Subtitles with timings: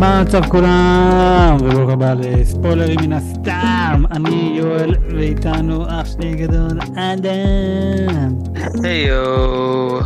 [0.00, 1.56] מה מצב כולם?
[1.60, 4.02] וברוך הבא לספוילרים מן הסתם.
[4.10, 8.38] אני יואל, ואיתנו אח שלי גדול, אדם.
[8.84, 10.00] היו,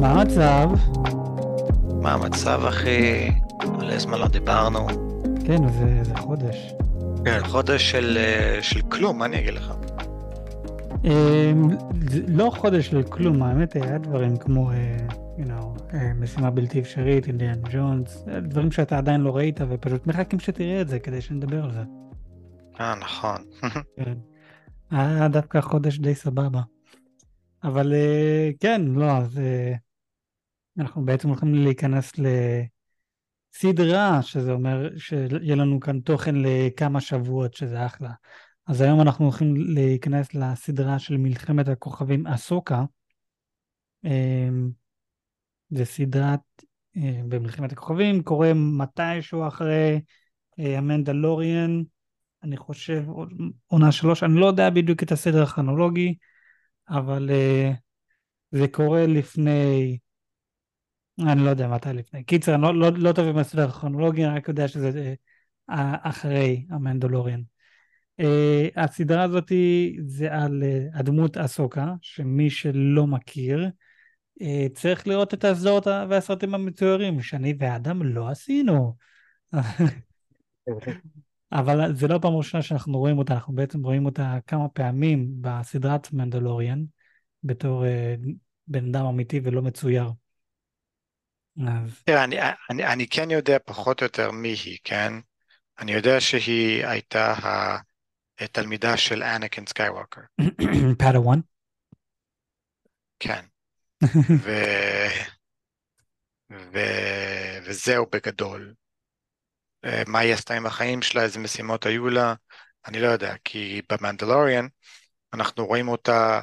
[0.00, 0.70] מה המצב?
[2.02, 3.30] מה המצב אחי?
[3.78, 4.86] מלא זמן לא דיברנו.
[5.44, 6.74] כן, זה, זה חודש.
[7.24, 9.72] כן, חודש של, אה, של כלום, מה אני אגיד לך?
[11.04, 11.10] אמ,
[12.28, 14.76] לא חודש של כלום, האמת היה דברים כמו, אה,
[15.38, 20.06] you know, אה, משימה בלתי אפשרית, אינדיאן ג'ונס, אה, דברים שאתה עדיין לא ראית ופשוט
[20.06, 21.82] מחכים שתראה את זה כדי שנדבר על זה.
[22.80, 23.36] אה, נכון.
[23.96, 24.14] כן.
[24.90, 26.60] היה דווקא חודש די סבבה.
[27.64, 29.74] אבל אה, כן, לא, אז אה,
[30.78, 32.12] אנחנו בעצם הולכים להיכנס
[33.54, 38.10] לסדרה, שזה אומר שיהיה לנו כאן תוכן לכמה שבועות, שזה אחלה.
[38.66, 42.84] אז היום אנחנו הולכים להיכנס לסדרה של מלחמת הכוכבים אסוקה.
[45.72, 46.40] אה, זה סדרת
[46.96, 50.00] אה, במלחמת הכוכבים, קורה מתישהו אחרי
[50.58, 51.82] אה, המנדלוריאן.
[52.42, 53.04] אני חושב
[53.66, 56.14] עונה שלוש, אני לא יודע בדיוק את הסדר הכרונולוגי,
[56.88, 57.74] אבל uh,
[58.50, 59.98] זה קורה לפני,
[61.20, 62.24] אני לא יודע מתי לפני.
[62.24, 65.14] קיצר, אני לא, לא, לא טוב עם הסדר הכרונולוגי, אני רק יודע שזה
[65.68, 67.40] אחרי המנדלוריאן.
[68.20, 68.24] Uh,
[68.76, 69.52] הסדרה הזאת
[70.06, 73.68] זה על uh, הדמות אסוקה, שמי שלא מכיר,
[74.74, 78.96] צריך לראות את הסדרות והסרטים המצוירים, שאני ואדם לא עשינו.
[81.52, 86.12] אבל זה לא פעם ראשונה שאנחנו רואים אותה, אנחנו בעצם רואים אותה כמה פעמים בסדרת
[86.12, 86.84] מנדלוריאן,
[87.42, 88.30] בתור uh,
[88.66, 90.10] בן אדם אמיתי ולא מצויר.
[91.66, 92.02] אז...
[92.04, 92.36] תראה, אני,
[92.70, 95.12] אני, אני כן יודע פחות או יותר מי היא, כן?
[95.78, 97.34] אני יודע שהיא הייתה
[98.38, 100.20] התלמידה של אנקין סקייווקר.
[100.98, 101.40] פאדוואן?
[103.18, 103.44] כן.
[104.44, 104.50] ו...
[106.52, 106.78] ו...
[107.64, 108.74] וזהו בגדול.
[109.84, 112.34] אה, מה היא עשתה עם החיים שלה, איזה משימות היו לה,
[112.86, 114.66] אני לא יודע, כי במנדלוריאן
[115.32, 116.40] אנחנו רואים אותה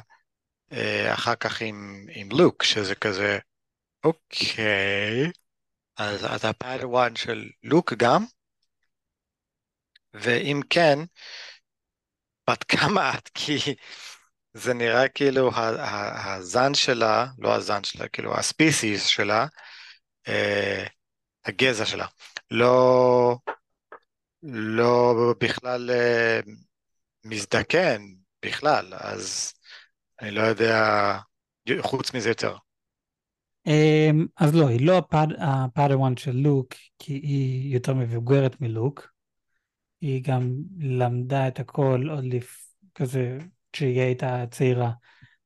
[0.72, 3.38] אה, אחר כך עם, עם לוק, שזה כזה,
[4.04, 5.30] אוקיי,
[5.96, 8.24] אז אתה הפאדוואן של לוק גם?
[10.14, 10.98] ואם כן,
[12.50, 13.28] בת כמה את?
[13.34, 13.58] כי
[14.54, 15.50] זה נראה כאילו
[16.24, 19.46] הזן שלה, לא הזן שלה, כאילו הספיסיס שלה,
[20.28, 20.86] אה,
[21.44, 22.06] הגזע שלה,
[22.50, 23.36] לא,
[24.42, 26.40] לא בכלל אה,
[27.24, 28.02] מזדקן
[28.44, 29.52] בכלל, אז
[30.20, 31.18] אני לא יודע
[31.80, 32.56] חוץ מזה יותר.
[33.66, 35.02] אמ, אז לא, היא לא
[35.38, 39.12] הפאדוואן של לוק, כי היא יותר מבוגרת מלוק.
[40.00, 42.74] היא גם למדה את הכל עוד לפ...
[42.94, 43.38] כזה
[43.72, 44.90] כשהיא הייתה צעירה.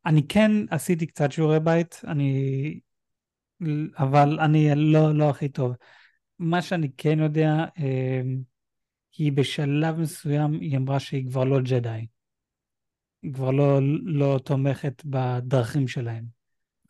[0.06, 2.80] אני כן עשיתי קצת שיעורי בית, אני...
[3.98, 5.72] אבל אני לא, לא הכי טוב.
[6.38, 8.36] מה שאני כן יודע, אמ,
[9.18, 12.06] היא בשלב מסוים, היא אמרה שהיא כבר לא ג'די.
[13.22, 16.24] היא כבר לא, לא תומכת בדרכים שלהם.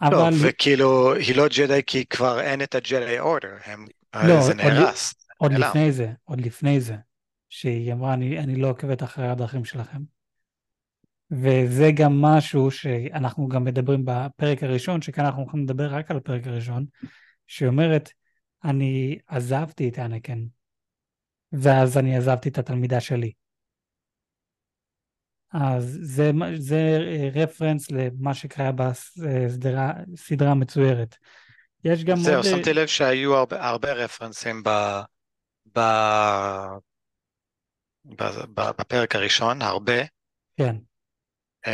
[0.00, 0.30] אבל...
[0.30, 3.86] לא, וכאילו, היא לא ג'די כי כבר אין את הג'די אורדר, הם...
[4.14, 5.14] לא, זה נהרס.
[5.36, 6.97] עוד, עוד לפני זה, עוד לפני זה,
[7.48, 10.16] שהיא אמרה, אני, אני לא עוקבת אחרי הדרכים שלכם.
[11.31, 16.47] וזה גם משהו שאנחנו גם מדברים בפרק הראשון, שכאן אנחנו הולכים לדבר רק על הפרק
[16.47, 16.87] הראשון,
[17.47, 18.10] שאומרת,
[18.64, 20.44] אני עזבתי את אנקן,
[21.53, 23.32] ואז אני עזבתי את התלמידה שלי.
[25.53, 26.98] אז זה, זה
[27.34, 31.16] רפרנס למה שקרה בסדרה המצוירת.
[31.84, 32.44] יש גם זהו, עוד...
[32.44, 34.69] שמתי לב שהיו הרבה, הרבה רפרנסים ב,
[35.76, 35.81] ב,
[38.04, 38.22] ב,
[38.54, 40.03] ב, בפרק הראשון, הרבה.
[40.56, 40.76] כן.
[41.66, 41.69] Um,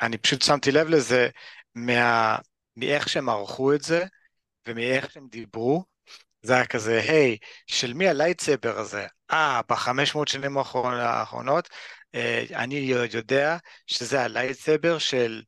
[0.00, 1.28] אני פשוט שמתי לב לזה
[1.74, 2.36] מה,
[2.76, 4.04] מאיך שהם ערכו את זה,
[4.68, 5.84] ומאיך שהם דיברו,
[6.42, 9.06] זה היה כזה, היי, של מי הלייטסבר הזה?
[9.30, 11.68] אה, בחמש מאות שנים האחרונות,
[12.14, 13.56] אה, אני יודע
[13.86, 15.42] שזה ה lightsaber של...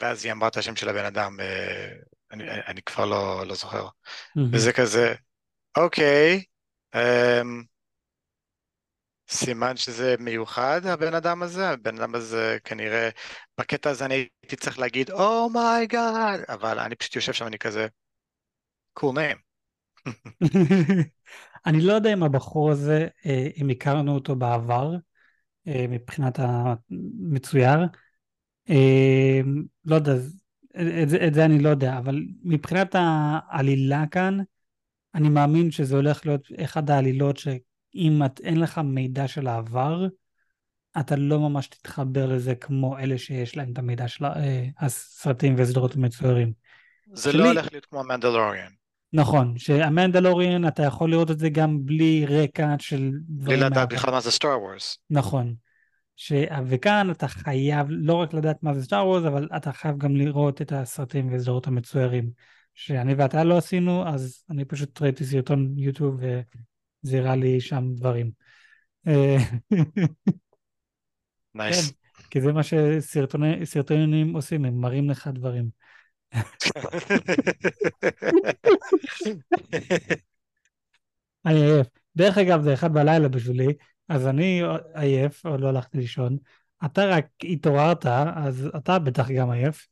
[0.00, 1.92] ואז היא אמרה את השם של הבן אדם, אה,
[2.32, 3.86] אני, אני כבר לא, לא זוכר.
[3.86, 4.40] Mm-hmm.
[4.52, 5.14] וזה כזה,
[5.76, 6.44] אוקיי,
[6.94, 7.62] אמ,
[9.28, 13.08] סימן שזה מיוחד, הבן אדם הזה, הבן אדם הזה כנראה,
[13.58, 17.58] בקטע הזה אני הייתי צריך להגיד, oh my god, אבל אני פשוט יושב שם, אני
[17.58, 17.86] כזה,
[18.98, 19.38] cool name.
[21.66, 24.94] אני לא יודע אם הבחור הזה, אה, אם הכרנו אותו בעבר,
[25.68, 27.78] אה, מבחינת המצויר.
[28.70, 29.40] אה,
[29.84, 30.12] לא יודע,
[31.02, 34.38] את זה, את זה אני לא יודע, אבל מבחינת העלילה כאן,
[35.14, 37.36] אני מאמין שזה הולך להיות אחד העלילות
[37.94, 40.06] שאם את, אין לך מידע של העבר,
[41.00, 44.24] אתה לא ממש תתחבר לזה כמו אלה שיש להם את המידע של
[44.78, 46.52] הסרטים וסדרות המצוירים.
[47.12, 47.42] זה לא שלי...
[47.42, 48.70] לא הולך להיות כמו המנדלוריאן.
[49.12, 53.92] נכון, שהמנדלוריאן אתה יכול לראות את זה גם בלי רקע של בלי לדעת.
[53.92, 54.98] בכלל מה זה סטאר וורס.
[55.10, 55.54] נכון.
[56.16, 56.32] ש...
[56.66, 60.62] וכאן אתה חייב לא רק לדעת מה זה סטאר וורס, אבל אתה חייב גם לראות
[60.62, 62.30] את הסרטים וסדרות המצוירים.
[62.74, 66.20] שאני ואתה לא עשינו, אז אני פשוט ראיתי סרטון יוטיוב
[67.04, 68.30] וזה הראה לי שם דברים.
[71.54, 71.90] nice.
[71.90, 71.96] כן,
[72.30, 75.68] כי זה מה שסרטונים עושים, הם מראים לך דברים.
[81.46, 81.86] אני עייף.
[82.16, 83.72] דרך אגב, זה אחד בלילה בשבילי,
[84.08, 84.62] אז אני
[84.94, 86.36] עייף, עוד לא הלכתי לישון.
[86.84, 89.88] אתה רק התעוררת, אז אתה בטח גם עייף.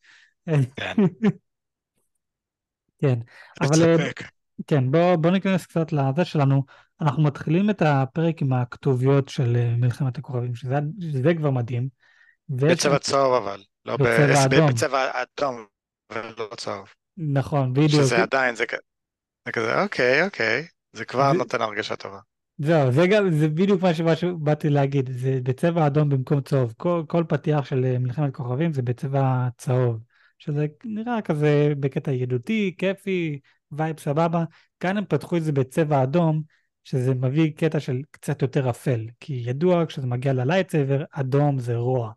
[0.46, 0.60] כן.
[2.98, 3.18] כן,
[3.60, 3.96] אבל.
[4.66, 6.64] כן, בוא, בוא ניכנס קצת לזה שלנו.
[7.02, 11.88] אנחנו מתחילים את הפרק עם הכתוביות של אה, מלחמת הכוכבים, שזה, שזה כבר מדהים.
[12.48, 14.66] בצבע צהוב אבל, לא בצבע אדום.
[14.66, 15.64] בצבע אדום
[16.12, 16.88] ולא צהוב.
[17.16, 17.90] נכון, בדיוק.
[17.90, 18.64] שזה עדיין, זה
[19.46, 22.18] זה כזה, אוקיי, אוקיי, זה כבר זה- נותן הרגשה טובה.
[22.58, 26.74] זהו, זה גם, זה בדיוק מה שבאתי להגיד, זה בצבע אדום במקום צהוב.
[26.76, 29.98] כל, כל פתיח של אה, מלחמת כוכבים זה בצבע צהוב,
[30.38, 33.38] שזה נראה כזה בקטע ידידותי, כיפי,
[33.72, 34.44] vibe סבבה.
[34.80, 36.42] כאן הם פתחו את זה בצבע אדום,
[36.84, 41.76] שזה מביא קטע של קצת יותר אפל, כי ידוע כשזה מגיע ל lightsaber, אדום זה
[41.76, 42.12] רוע.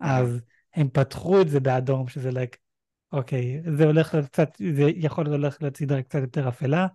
[0.00, 0.40] אז
[0.74, 2.56] הם פתחו את זה באדום, שזה like,
[3.12, 6.86] אוקיי, זה הולך להיות קצת, זה יכול להיות הולך להיות סדרה קצת יותר אפלה.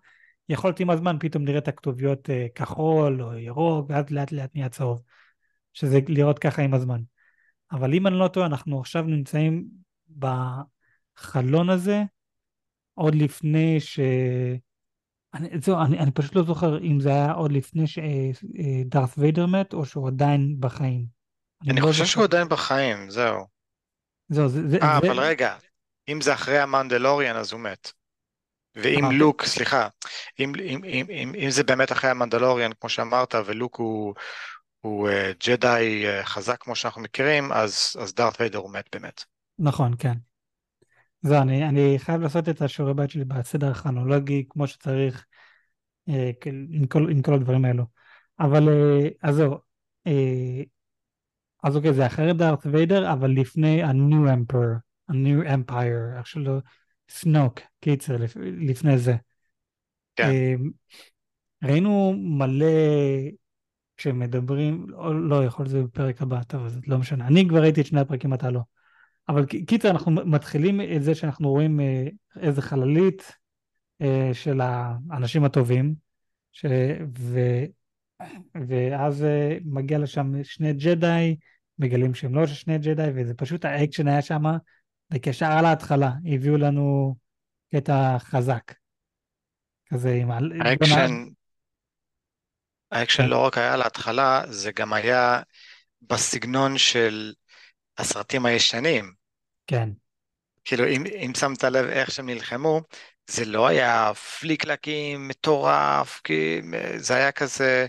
[0.50, 4.70] יכולת עם הזמן פתאום נראה את הכתוביות אה, כחול או ירוק, ואז לאט לאט נהיה
[4.70, 5.02] צהוב.
[5.74, 7.02] שזה לראות ככה עם הזמן.
[7.72, 9.68] אבל אם אני לא טועה, אנחנו עכשיו נמצאים
[10.20, 12.04] בחלון הזה,
[12.94, 14.00] עוד לפני ש...
[15.34, 19.74] אני, זהו, אני, אני פשוט לא זוכר אם זה היה עוד לפני שדארת ויידר מת,
[19.74, 21.06] או שהוא עדיין בחיים.
[21.70, 22.06] אני לא חושב זוכר.
[22.06, 23.48] שהוא עדיין בחיים, זהו.
[24.30, 25.56] זהו, זה, זה, אה, זה, אבל רגע,
[26.10, 27.92] אם זה אחרי המנדלוריאן אז הוא מת.
[28.76, 29.88] ואם אה, לוק, סליחה,
[30.40, 34.14] אם, אם, אם, אם, אם זה באמת אחרי המנדלוריאן, כמו שאמרת, ולוק הוא,
[34.82, 39.24] הוא אה, ג'די אה, חזק כמו שאנחנו מכירים, אז, אז דארת ויידר הוא מת באמת.
[39.60, 40.14] נכון, כן.
[41.24, 45.26] זהו, אני, אני חייב לעשות את השיעורי בית שלי בסדר הכרונולוגי, כמו שצריך,
[46.10, 47.86] אה, כל- עם, כל, עם כל הדברים האלו.
[48.40, 49.58] אבל, אה, אז זהו,
[50.08, 50.64] אה,
[51.64, 54.80] אז אוקיי, זה אחרי דארת ויידר, אבל לפני ה-New Emperor,
[55.10, 56.58] ה-New Empire, איך שלא,
[57.10, 59.16] סנוק, קיצר, לפ, לפני זה.
[60.16, 60.24] כן.
[60.24, 60.54] אה,
[61.64, 62.66] ראינו מלא,
[63.98, 67.28] כשמדברים, או לא, יכול להיות שזה בפרק הבא, טוב, אז לא משנה.
[67.28, 68.62] אני כבר ראיתי את שני הפרקים, אתה לא.
[69.30, 72.06] אבל קיצר, אנחנו מתחילים את זה שאנחנו רואים אה,
[72.40, 73.32] איזה חללית
[74.02, 75.96] אה, של האנשים הטובים,
[76.52, 76.66] ש...
[77.18, 77.40] ו...
[78.68, 81.36] ואז אה, מגיע לשם שני ג'די,
[81.80, 84.44] מגלים שהם לא שני ג'די, וזה פשוט האקשן היה שם,
[85.14, 87.16] וישר על ההתחלה הביאו לנו
[87.76, 88.74] קטע חזק.
[89.94, 91.12] כזה עם האקשן,
[92.92, 93.30] האקשן כן.
[93.30, 95.42] לא רק היה להתחלה, זה גם היה
[96.02, 97.34] בסגנון של
[97.98, 99.14] הסרטים הישנים.
[99.68, 99.90] כן,
[100.66, 102.82] כאילו, אם, אם שמת לב איך שהם נלחמו,
[103.28, 106.62] זה לא היה פליקלקים מטורף, כי
[106.98, 107.88] זה היה כזה,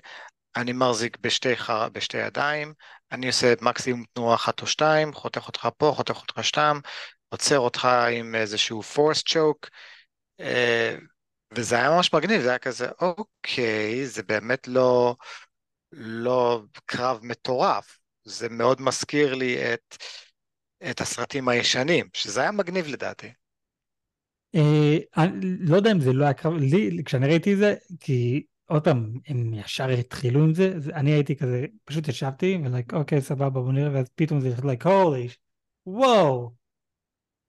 [0.56, 1.88] אני מחזיק בשתי, חר...
[1.88, 2.74] בשתי ידיים,
[3.12, 6.78] אני עושה מקסימום תנועה אחת או שתיים, חותך אותך פה, חותך אותך שם,
[7.28, 9.68] עוצר אותך עם איזשהו force choke,
[10.40, 10.96] אה,
[11.56, 15.16] וזה היה ממש מגניב, זה היה כזה, אוקיי, זה באמת לא,
[15.92, 19.96] לא קרב מטורף, זה מאוד מזכיר לי את,
[20.90, 23.28] את הסרטים הישנים, שזה היה מגניב לדעתי.
[24.54, 28.42] אה, אני לא יודע אם זה לא היה קרב, לי, כשאני ראיתי את זה, כי
[28.66, 33.20] עוד פעם, הם ישר התחילו עם זה, זה אני הייתי כזה, פשוט ישבתי, ולייק, אוקיי,
[33.20, 35.28] סבבה, בוא נראה, ואז פתאום זה לייק, הולי,
[35.86, 36.52] וואו.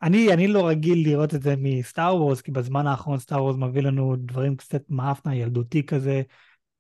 [0.01, 3.81] אני, אני לא רגיל לראות את זה מסטאר וורס, כי בזמן האחרון סטאר וורס מביא
[3.81, 6.21] לנו דברים קצת מאפנה, ילדותי כזה.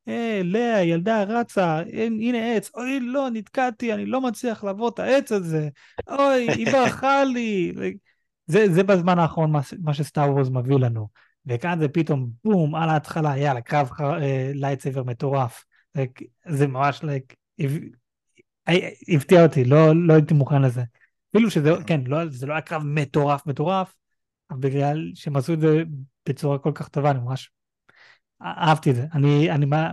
[0.07, 4.99] אה, לאה, ילדה רצה, אין, הנה עץ, אוי, לא, נתקעתי, אני לא מצליח לעבור את
[4.99, 5.69] העץ הזה,
[6.07, 7.73] אוי, היא ברחה לי.
[8.47, 11.07] זה, זה בזמן האחרון מה, מה שסטאר וורס מביא לנו.
[11.45, 15.63] וכאן זה פתאום, בום, על ההתחלה, יאללה, קרב אה, lightsaber מטורף.
[16.47, 17.35] זה ממש, like,
[19.15, 20.83] הפתיע אותי, לא, לא הייתי מוכן לזה.
[21.31, 23.95] אפילו שזה, כן, לא, זה לא היה קרב מטורף מטורף,
[24.51, 25.83] אבל בגלל שהם עשו את זה
[26.29, 27.51] בצורה כל כך טובה, אני ממש
[28.41, 29.05] אהבתי את זה.
[29.13, 29.91] אני, אני מה,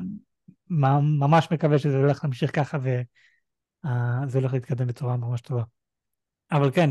[0.68, 5.62] מה, ממש מקווה שזה הולך להמשיך ככה וזה הולך להתקדם בצורה ממש טובה.
[6.52, 6.90] אבל כן,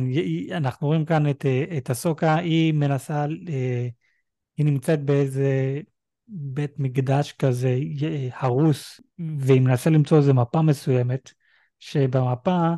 [0.51, 1.45] אנחנו רואים כאן את,
[1.77, 3.25] את הסוקה, היא מנסה,
[4.57, 5.81] היא נמצאת באיזה
[6.27, 7.77] בית מקדש כזה
[8.33, 9.01] הרוס,
[9.37, 11.31] והיא מנסה למצוא איזה מפה מסוימת,
[11.79, 12.69] שבמפה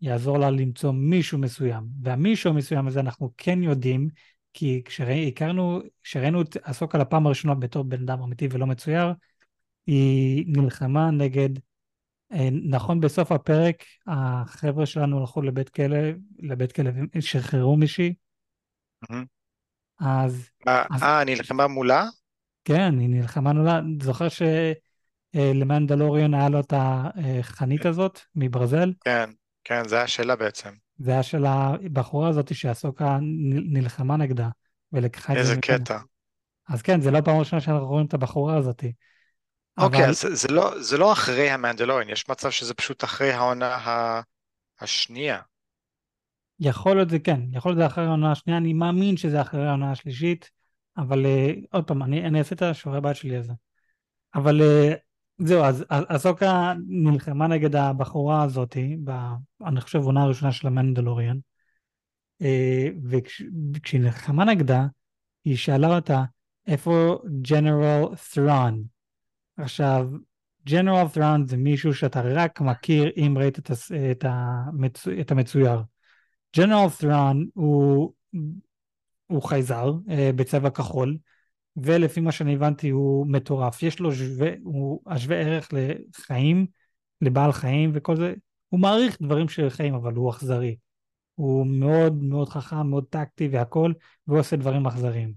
[0.00, 1.84] יעזור לה למצוא מישהו מסוים.
[2.02, 4.08] והמישהו המסוים הזה אנחנו כן יודעים,
[4.52, 9.12] כי כשהכרנו, כשראינו את אסוקה לפעם הראשונה בתור בן אדם אמיתי ולא מצויר,
[9.86, 11.48] היא נלחמה נגד,
[12.32, 15.98] אה, נכון בסוף הפרק, החבר'ה שלנו הלכו לבית כלא,
[16.38, 18.14] לבית כלא ושחררו מישהי,
[20.00, 20.50] אז...
[20.68, 22.04] אה, נלחמה מולה?
[22.64, 23.80] כן, היא נלחמה מולה.
[24.02, 24.26] זוכר
[25.34, 28.92] שלמנדלוריון היה לו את החנית הזאת מברזל?
[29.04, 29.30] כן,
[29.64, 30.70] כן, זה היה שלה בעצם.
[31.02, 33.18] זה היה של הבחורה הזאת שאסוקה
[33.72, 34.48] נלחמה נגדה
[34.92, 35.98] ולקחה את זה איזה קטע.
[36.68, 38.84] אז כן, זה לא פעם ראשונה שאנחנו רואים את הבחורה הזאת.
[39.78, 40.08] אוקיי, אבל...
[40.08, 44.20] אז זה לא, זה לא אחרי המנדלוריון, יש מצב שזה פשוט אחרי העונה
[44.80, 45.38] השנייה.
[46.60, 49.92] יכול להיות זה כן, יכול להיות זה אחרי העונה השנייה, אני מאמין שזה אחרי העונה
[49.92, 50.50] השלישית,
[50.96, 53.52] אבל uh, עוד פעם, אני, אני אעשה את השיעורי בית שלי על זה.
[54.34, 54.94] אבל uh,
[55.44, 59.10] זהו, אז אסוקה נלחמה נגד הבחורה הזאתי, ב,
[59.64, 61.36] אני חושב עונה הראשונה של המנדלוריאן,
[62.42, 62.46] uh,
[63.04, 64.86] וכשהיא נלחמה נגדה,
[65.44, 66.24] היא שאלה אותה,
[66.66, 68.04] איפה ג'נרל
[68.34, 68.84] ת'רון?
[69.56, 70.08] עכשיו,
[70.66, 73.70] ג'נרל ת'רון זה מישהו שאתה רק מכיר אם ראית את,
[74.10, 75.82] את, המצו, את המצויר.
[76.56, 78.12] ג'נרל ת'רון הוא,
[79.26, 81.16] הוא חייזר uh, בצבע כחול,
[81.84, 83.82] ולפי מה שאני הבנתי הוא מטורף.
[83.82, 86.66] יש לו שווה, הוא השווה ערך לחיים,
[87.20, 88.34] לבעל חיים וכל זה.
[88.68, 90.76] הוא מעריך דברים של חיים, אבל הוא אכזרי.
[91.34, 93.92] הוא מאוד מאוד חכם, מאוד טקטי והכל,
[94.26, 95.32] והוא עושה דברים אכזריים.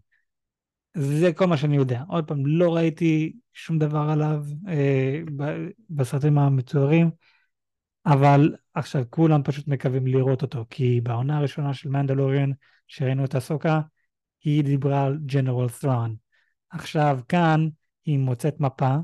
[0.98, 2.04] זה כל מה שאני יודע.
[2.08, 5.22] עוד פעם, לא ראיתי שום דבר עליו אה,
[5.90, 7.10] בסרטים המצוירים.
[8.06, 12.52] אבל עכשיו כולם פשוט מקווים לראות אותו, כי בעונה הראשונה של מנדלוריאן,
[12.88, 13.82] שראינו את הסוקה,
[14.44, 16.23] היא דיברה על ג'נרל ת'רון.
[16.74, 17.68] עכשיו כאן
[18.06, 18.96] היא מוצאת מפה,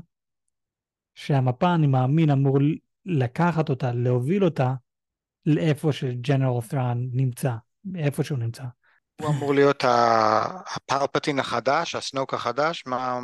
[1.14, 2.58] שהמפה אני מאמין אמור
[3.06, 4.74] לקחת אותה, להוביל אותה
[5.46, 7.52] לאיפה שג'נרל ת'רון נמצא,
[7.96, 8.64] איפה שהוא נמצא.
[9.20, 9.84] הוא אמור להיות
[10.76, 13.20] הפרפטין החדש, הסנוק החדש, מה,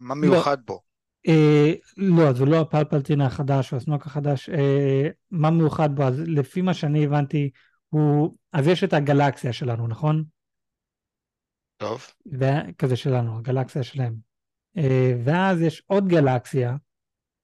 [0.00, 0.20] מה לא.
[0.20, 0.64] מיוחד לא.
[0.66, 0.80] בו?
[1.28, 4.48] אה, לא, זה לא הפלפלטין החדש או הסנוק החדש.
[4.48, 6.02] אה, מה מיוחד בו?
[6.02, 7.50] אז לפי מה שאני הבנתי,
[7.88, 8.36] הוא...
[8.52, 10.24] אז יש את הגלקסיה שלנו, נכון?
[11.82, 12.06] טוב.
[12.78, 14.14] כזה שלנו, הגלקסיה שלהם.
[14.76, 16.76] אה, ואז יש עוד גלקסיה,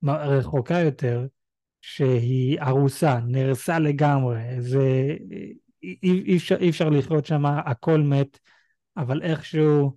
[0.04, 1.26] רחוקה יותר,
[1.80, 4.40] שהיא ארוסה, נהרסה לגמרי.
[4.59, 5.16] זה...
[5.83, 8.38] אי, אי, אפשר, אי אפשר לחיות שם, הכל מת,
[8.97, 9.97] אבל איכשהו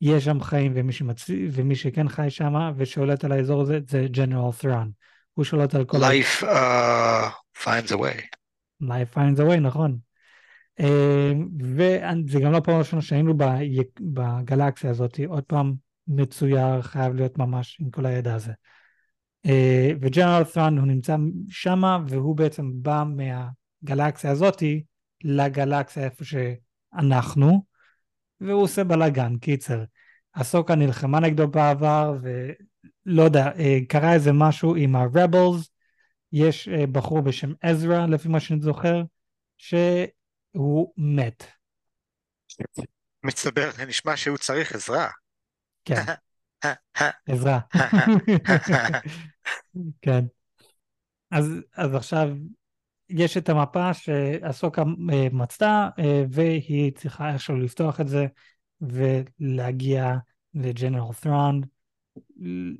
[0.00, 1.30] יש שם חיים, ומי, שמצ...
[1.52, 4.90] ומי שכן חי שם ושולט על האזור הזה, זה ג'נרל ת'רון.
[5.34, 5.98] הוא שולט על כל...
[5.98, 7.30] Life uh,
[7.64, 8.20] finds a way.
[8.82, 10.07] Life finds a way, נכון.
[10.80, 10.84] Uh,
[11.60, 13.34] וזה גם לא פעם ראשונה שהיינו
[14.00, 15.74] בגלקסיה הזאת, עוד פעם
[16.08, 18.52] מצויר, חייב להיות ממש עם כל הידע הזה.
[19.46, 19.50] Uh,
[20.00, 21.16] וג'נרל ת'רון הוא נמצא
[21.48, 24.62] שם, והוא בעצם בא מהגלקסיה הזאת
[25.24, 27.64] לגלקסיה איפה שאנחנו,
[28.40, 29.84] והוא עושה בלאגן, קיצר.
[30.32, 35.68] אסוקה נלחמה נגדו בעבר, ולא יודע, אה, קרה איזה משהו עם ה-Rebels,
[36.32, 39.02] יש אה, בחור בשם עזרא, לפי מה שאני זוכר,
[40.58, 41.44] שהוא מת.
[43.24, 45.08] מצטבר, נשמע שהוא צריך עזרה.
[45.84, 46.02] כן,
[47.28, 47.58] עזרה.
[50.02, 50.24] כן.
[51.30, 52.28] אז, אז עכשיו
[53.08, 58.26] יש את המפה שאסוקה אה, מצתה, אה, והיא צריכה איכשהו לפתוח את זה
[58.80, 60.14] ולהגיע
[60.54, 61.60] לג'נרל ת'רון,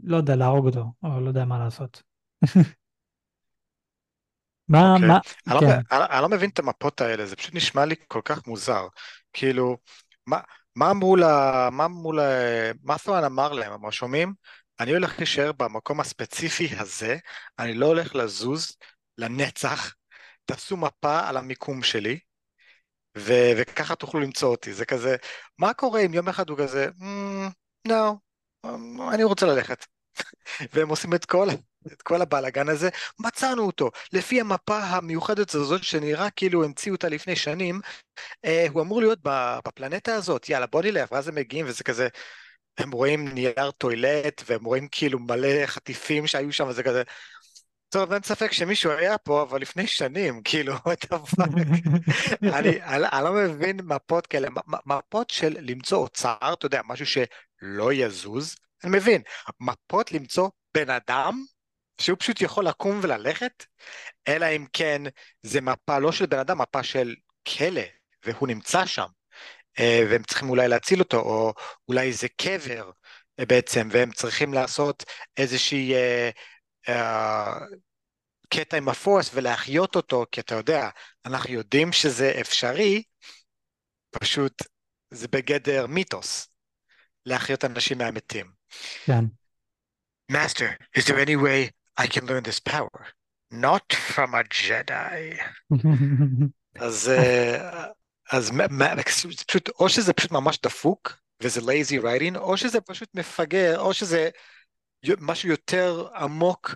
[0.02, 2.02] לא יודע, להרוג אותו, או לא יודע מה לעשות.
[4.68, 4.96] מה, okay.
[4.96, 5.08] אוקיי.
[5.08, 5.66] מה, אני, לא כן.
[5.66, 8.86] לא, אני, אני לא מבין את המפות האלה, זה פשוט נשמע לי כל כך מוזר.
[9.32, 9.76] כאילו,
[10.26, 10.40] מה,
[10.76, 12.22] מה אמרו לה, מה אמרו לה,
[12.82, 14.34] מה ת'רון אמר להם, אמרו, שומעים?
[14.80, 17.16] אני הולך להישאר במקום הספציפי הזה,
[17.58, 18.76] אני לא הולך לזוז
[19.18, 19.94] לנצח,
[20.44, 22.18] תעשו מפה על המיקום שלי,
[23.18, 24.72] ו- וככה תוכלו למצוא אותי.
[24.72, 25.16] זה כזה,
[25.58, 26.88] מה קורה אם יום אחד הוא כזה,
[27.88, 28.14] לא,
[28.64, 29.86] mm, no, אני רוצה ללכת.
[30.72, 31.48] והם עושים את כל,
[31.92, 33.90] את כל הבלאגן הזה, מצאנו אותו.
[34.12, 37.80] לפי המפה המיוחדת הזאת, שנראה כאילו המציאו אותה לפני שנים,
[38.44, 39.18] אה, הוא אמור להיות
[39.64, 42.08] בפלנטה הזאת, יאללה בוא נלך, ואז הם מגיעים וזה כזה,
[42.78, 47.02] הם רואים נייר טוילט, והם רואים כאילו מלא חטיפים שהיו שם, וזה כזה,
[47.90, 51.48] טוב, אין ספק שמישהו היה פה, אבל לפני שנים, כאילו, what the fuck.
[52.56, 54.48] אני, אני, אני לא מבין מפות כאלה,
[54.86, 59.22] מפות של למצוא אוצר, אתה יודע, משהו שלא יזוז, אני מבין.
[59.60, 61.44] מפות למצוא בן אדם,
[62.00, 63.66] שהוא פשוט יכול לקום וללכת,
[64.28, 65.02] אלא אם כן
[65.42, 67.14] זה מפה לא של בן אדם, מפה של
[67.48, 67.82] כלא,
[68.24, 69.06] והוא נמצא שם,
[69.78, 71.54] אה, והם צריכים אולי להציל אותו, או
[71.88, 72.90] אולי זה קבר
[73.40, 75.04] אה, בעצם, והם צריכים לעשות
[75.36, 75.94] איזושהי...
[75.94, 76.30] אה,
[76.88, 77.58] אה,
[78.50, 80.88] קטע עם הפורס ולהחיות אותו, כי אתה יודע,
[81.26, 83.02] אנחנו יודעים שזה אפשרי,
[84.10, 84.62] פשוט
[85.10, 86.48] זה בגדר מיתוס,
[87.26, 88.52] להחיות אנשים מהמתים.
[89.04, 89.24] כן.
[90.32, 93.06] Master, is there any way I can learn this power?
[93.50, 95.38] Not from a Jedi.
[96.78, 97.10] אז,
[98.32, 98.52] אז
[99.46, 104.28] פשוט, או שזה פשוט ממש דפוק, וזה lazy writing, או שזה פשוט מפגר, או שזה
[105.20, 106.74] משהו יותר עמוק,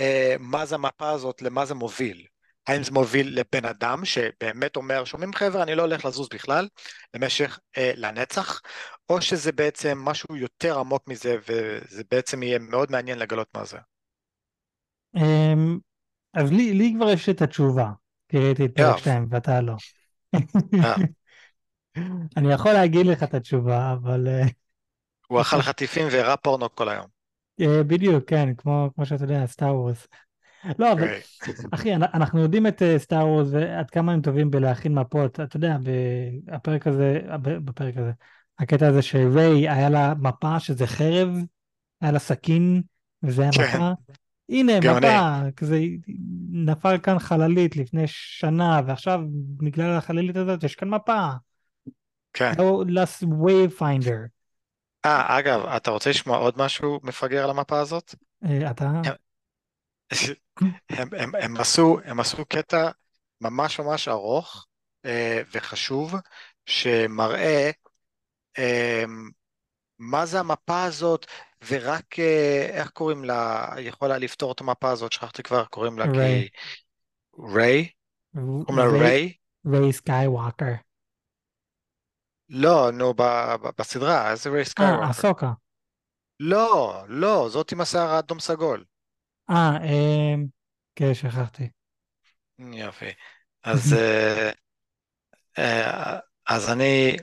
[0.00, 2.26] אה, מה זה המפה הזאת, למה זה מוביל.
[2.66, 6.68] האם זה מוביל לבן אדם שבאמת אומר, שומעים חבר'ה, אני לא הולך לזוז בכלל
[7.14, 8.60] למשך, אה, לנצח,
[9.08, 13.78] או שזה בעצם משהו יותר עמוק מזה, וזה בעצם יהיה מאוד מעניין לגלות מה זה.
[15.16, 15.78] אמ,
[16.34, 17.90] אז לי, לי כבר יש את התשובה,
[18.28, 19.74] כי ראיתי את פרק 2 ואתה לא.
[20.84, 20.94] אה.
[22.36, 24.28] אני יכול להגיד לך את התשובה, אבל...
[24.28, 24.46] אה,
[25.28, 27.06] הוא אכל חטיפים והראה פורנו כל היום.
[27.60, 30.06] אה, בדיוק, כן, כמו, כמו שאתה יודע, סטאר וורס.
[30.78, 31.08] לא, אבל
[31.70, 35.40] אחי, אנחנו יודעים את סטאר וורס ועד כמה הם טובים בלהכין מפות.
[35.40, 35.76] אתה יודע,
[36.44, 38.12] בפרק הזה, בפרק הזה,
[38.58, 41.28] הקטע הזה שריי היה לה מפה שזה חרב,
[42.00, 42.82] היה לה סכין,
[43.22, 43.76] וזה היה כן.
[43.76, 43.92] מפה.
[44.48, 45.80] הנה, מפה, כזה
[46.50, 49.20] נפל כאן חללית לפני שנה, ועכשיו
[49.56, 51.28] בגלל החללית הזאת יש כאן מפה.
[52.32, 52.52] כן.
[52.58, 54.28] לא last wayfinder.
[55.04, 58.14] אה, אגב, אתה רוצה לשמוע עוד משהו מפגר על המפה הזאת?
[58.44, 58.90] אה, אתה?
[60.88, 62.90] הם, הם, הם, עשו, הם עשו קטע
[63.40, 64.66] ממש ממש ארוך
[65.04, 66.14] אה, וחשוב,
[66.66, 67.70] שמראה
[68.58, 69.04] אה,
[69.98, 71.26] מה זה המפה הזאת,
[71.68, 76.48] ורק, אה, איך קוראים לה, יכולה לפתור את המפה הזאת, שכחתי כבר, קוראים לה ריי.
[77.54, 77.88] ריי?
[78.34, 79.32] קוראים לה ריי?
[79.66, 80.72] ריי סקייווקר.
[82.48, 83.14] לא, נו,
[83.78, 85.04] בסדרה, איזה ריי סקייווקר?
[85.04, 85.52] אה, אסוקה.
[86.40, 88.84] לא, לא, זאת עם השיער האדום סגול.
[89.50, 90.46] אה, אמ,
[90.96, 91.68] כן, שכחתי.
[92.58, 93.10] יופי.
[93.64, 94.50] אז, אה,
[95.58, 97.16] אה, אז אני,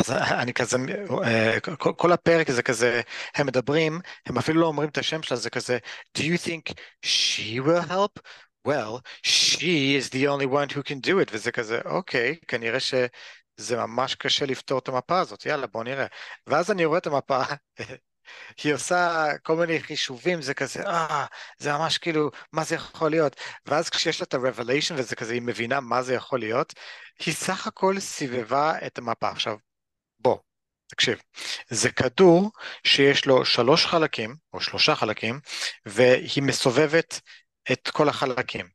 [0.00, 0.76] אז אני כזה,
[1.24, 3.00] אה, כל, הפרק זה כזה,
[3.34, 5.78] הם מדברים, הם אפילו לא אומרים את השם שלה, זה כזה,
[6.18, 8.20] do you think she will help?
[8.64, 13.76] well, she is the only one who can do it, וזה כזה, אוקיי, כנראה שזה
[13.76, 16.06] ממש קשה לפתור את המפה הזאת, יאללה, בוא נראה.
[16.46, 17.42] ואז אני רואה את המפה,
[18.64, 21.26] היא עושה כל מיני חישובים, זה כזה, אה,
[21.58, 23.36] זה ממש כאילו, מה זה יכול להיות?
[23.66, 26.74] ואז כשיש לה את ה-revelation וזה כזה, היא מבינה מה זה יכול להיות,
[27.26, 29.28] היא סך הכל סיבבה את המפה.
[29.30, 29.56] עכשיו,
[30.86, 31.18] תקשיב,
[31.68, 32.50] זה כדור
[32.86, 35.40] שיש לו שלוש חלקים, או שלושה חלקים,
[35.86, 37.20] והיא מסובבת
[37.72, 38.66] את כל החלקים.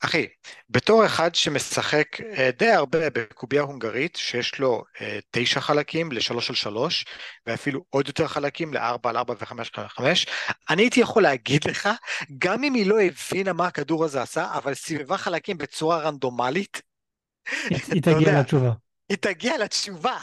[0.00, 0.26] אחי,
[0.70, 6.56] בתור אחד שמשחק אה, די הרבה בקובייה הונגרית, שיש לו אה, תשע חלקים לשלוש על
[6.56, 7.04] שלוש,
[7.46, 10.26] ואפילו עוד יותר חלקים לארבע על ארבע וחמש על חמש,
[10.70, 11.88] אני הייתי יכול להגיד לך,
[12.38, 16.82] גם אם היא לא הבינה מה הכדור הזה עשה, אבל סיבבה חלקים בצורה רנדומלית,
[17.70, 18.72] היא תגיע לתשובה.
[19.08, 20.16] היא תגיע לתשובה.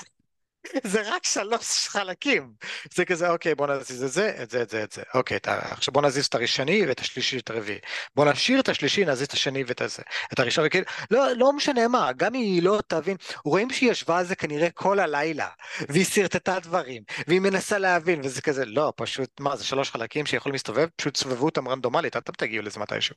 [0.94, 2.54] זה רק שלוש חלקים.
[2.94, 5.02] זה כזה, אוקיי, בוא נזיז את זה, את זה, את זה, את זה.
[5.14, 7.80] אוקיי, עכשיו בוא נזיז את הראשוני ואת השלישי ואת הרביעי.
[8.16, 10.04] בוא נשאיר את השלישי, נזיז את השני ואת הזה.
[10.34, 14.18] את הראשון, וכאילו, לא, לא משנה מה, גם אם היא לא תבין, רואים שהיא ישבה
[14.20, 15.48] על זה כנראה כל הלילה,
[15.90, 20.54] והיא שרטטה דברים, והיא מנסה להבין, וזה כזה, לא, פשוט, מה, זה שלוש חלקים שיכולים
[20.54, 23.16] להסתובב, פשוט סובבו אותם רנדומלית, אתם תגיעו לזה מתישהו.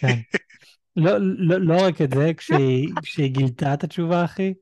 [0.00, 0.16] כן.
[0.96, 4.54] לא, לא, לא רק את זה, כשהיא, כשהיא גילתה את התשובה, אחי,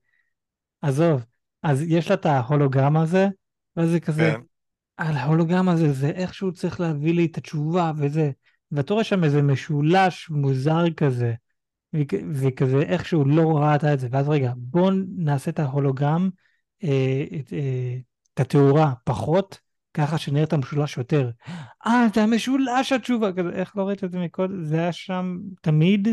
[0.82, 1.24] עזוב,
[1.64, 3.28] אז יש לה את ההולוגרם הזה,
[3.76, 4.40] ואז זה כזה, כן.
[4.96, 8.30] על ההולוגרם הזה, זה איכשהו צריך להביא לי את התשובה וזה.
[8.72, 11.34] ואתה רואה שם איזה משולש מוזר כזה,
[12.34, 16.30] וכזה איכשהו לא ראית את זה, ואז רגע, בוא נעשה את ההולוגרם,
[16.84, 17.96] אה, את, אה,
[18.34, 19.58] את התאורה פחות,
[19.94, 21.30] ככה שנראה את המשולש יותר.
[21.86, 24.64] אה, זה המשולש התשובה, כזה, איך לא ראית את זה מקודם?
[24.64, 26.08] זה היה שם תמיד?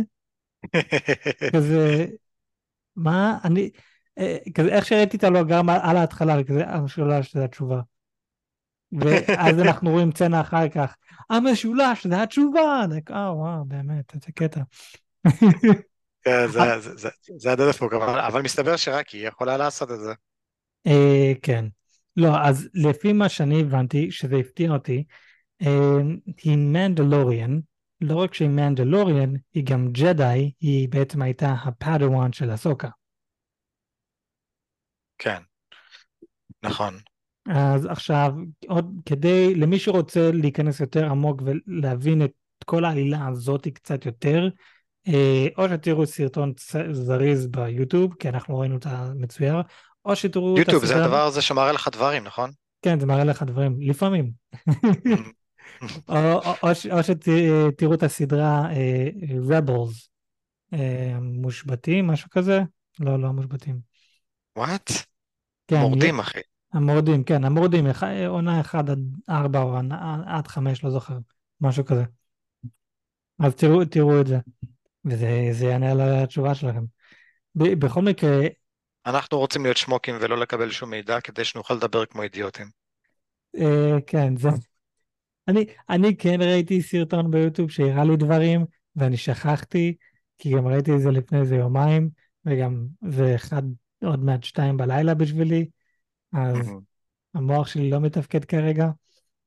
[1.53, 2.05] כזה,
[2.95, 3.37] מה?
[3.43, 3.69] אני,
[4.53, 7.81] כזה איך שראיתי את הלוגרם על ההתחלה, כזה המשולש זה התשובה.
[8.91, 10.95] ואז אנחנו רואים צנע אחר כך,
[11.29, 14.61] המשולש זה התשובה, אה וואו באמת, איזה קטע.
[16.23, 16.45] כן,
[17.37, 17.87] זה הדרך פה,
[18.27, 20.13] אבל מסתבר שרק היא יכולה לעשות את זה.
[20.87, 21.65] אה, כן.
[22.17, 25.03] לא, אז לפי מה שאני הבנתי, שזה הפתיע אותי,
[25.61, 25.97] אה,
[26.43, 27.59] היא מנדלוריאן,
[28.01, 32.89] לא רק שהיא מנדלוריאן, היא גם ג'די, היא בעצם הייתה הפאדוואן של הסוקה.
[35.21, 35.41] כן,
[36.63, 36.97] נכון.
[37.49, 38.33] אז עכשיו,
[38.67, 42.31] עוד כדי, למי שרוצה להיכנס יותר עמוק ולהבין את
[42.65, 44.49] כל העלילה הזאת קצת יותר,
[45.07, 46.53] אה, או שתראו סרטון
[46.91, 49.55] זריז ביוטיוב, כי אנחנו ראינו את המצויר,
[50.05, 50.97] או שתראו יוטיוב, את הסרטון...
[50.97, 52.51] זה הדבר הזה שמראה לך דברים, נכון?
[52.81, 54.31] כן, זה מראה לך דברים, לפעמים.
[56.09, 60.07] או, או, או, או שתראו את הסדרה uh, Rebels,
[60.73, 60.77] uh,
[61.21, 62.61] מושבתים, משהו כזה?
[62.99, 63.79] לא, לא מושבתים.
[64.57, 64.91] וואט?
[65.71, 66.39] כן, מורדים, אחי.
[66.73, 67.85] המורדים, כן, המורדים,
[68.27, 69.77] עונה 1 עד 4 או
[70.25, 71.17] עד 5, לא זוכר,
[71.61, 72.03] משהו כזה.
[73.39, 74.37] אז תראו, תראו את זה,
[75.05, 76.83] וזה יענה על התשובה שלכם.
[77.55, 78.47] בכל מקרה...
[79.05, 82.67] אנחנו רוצים להיות שמוקים ולא לקבל שום מידע כדי שנוכל לדבר כמו אידיוטים.
[83.57, 84.49] אה, כן, זה...
[85.47, 89.95] אני, אני כן ראיתי סרטון ביוטיוב שהראה לי דברים, ואני שכחתי,
[90.37, 92.09] כי גם ראיתי את זה לפני איזה יומיים,
[92.45, 93.63] וגם זה אחד,
[94.03, 95.69] עוד מעט שתיים בלילה בשבילי,
[96.33, 96.57] אז
[97.33, 98.87] המוח שלי לא מתפקד כרגע.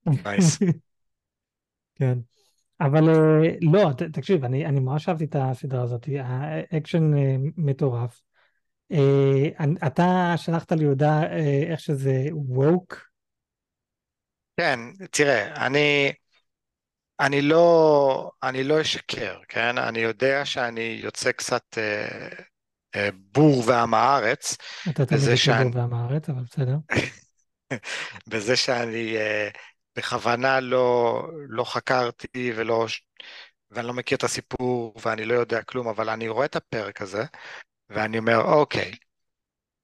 [0.07, 0.59] Nice.
[1.99, 2.19] כן.
[2.81, 8.21] אבל אה, לא, תקשיב, אני, אני ממש אהבתי את הסדרה הזאת, האקשן אה, מטורף.
[8.93, 11.37] אה, אתה שלחת לי הודעה
[11.71, 13.09] איך שזה woke.
[14.57, 16.13] כן, תראה, אני,
[17.21, 19.79] אני לא, אני לא אשקר, כן?
[19.79, 22.29] אני יודע שאני יוצא קצת אה,
[23.33, 24.57] בור ועם הארץ.
[24.89, 25.65] אתה תמיד יוצא שאני...
[25.65, 26.77] בור ועם הארץ, אבל בסדר.
[28.31, 29.49] בזה שאני אה,
[29.97, 32.87] בכוונה לא, לא חקרתי ולא,
[33.71, 37.25] ואני לא מכיר את הסיפור ואני לא יודע כלום, אבל אני רואה את הפרק הזה,
[37.91, 38.95] ואני אומר, אוקיי,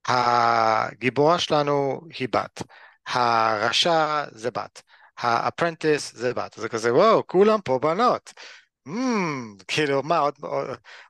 [0.09, 2.62] הגיבורה שלנו היא בת,
[3.07, 4.83] הרשע זה בת,
[5.18, 8.33] האפרנטיס זה בת, זה כזה וואו, כולם פה בנות.
[8.88, 10.35] Mm, כאילו, מה עוד,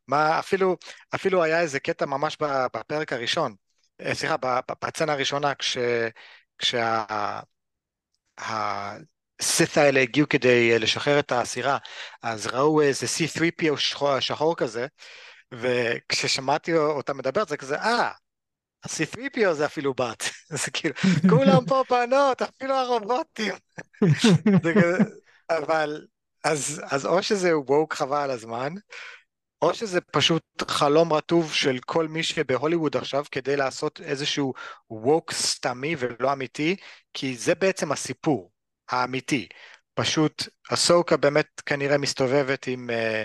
[0.08, 0.76] מה, אפילו,
[1.14, 2.36] אפילו היה איזה קטע ממש
[2.74, 3.54] בפרק הראשון,
[4.00, 4.36] אה, סליחה,
[4.82, 5.78] בצנה הראשונה, כש,
[6.58, 7.04] כשה...
[8.40, 11.78] הסית האלה הגיעו כדי לשחרר את האסירה,
[12.22, 14.86] אז ראו איזה C3PO שחור, שחור כזה,
[15.54, 18.10] וכששמעתי אותה מדברת זה כזה, אה,
[18.84, 20.24] ה-C3PO זה אפילו בת,
[20.64, 20.94] זה כאילו,
[21.30, 23.54] כולם פה בנות, אפילו הרובוטים.
[25.50, 26.06] אבל,
[26.44, 28.72] אז, אז או שזה ווק חבל על הזמן,
[29.62, 34.54] או שזה פשוט חלום רטוב של כל מי שבהוליווד עכשיו כדי לעשות איזשהו
[34.90, 36.76] ווק סתמי ולא אמיתי,
[37.14, 38.50] כי זה בעצם הסיפור
[38.88, 39.48] האמיתי.
[39.94, 43.24] פשוט הסוקה באמת כנראה מסתובבת עם, אה,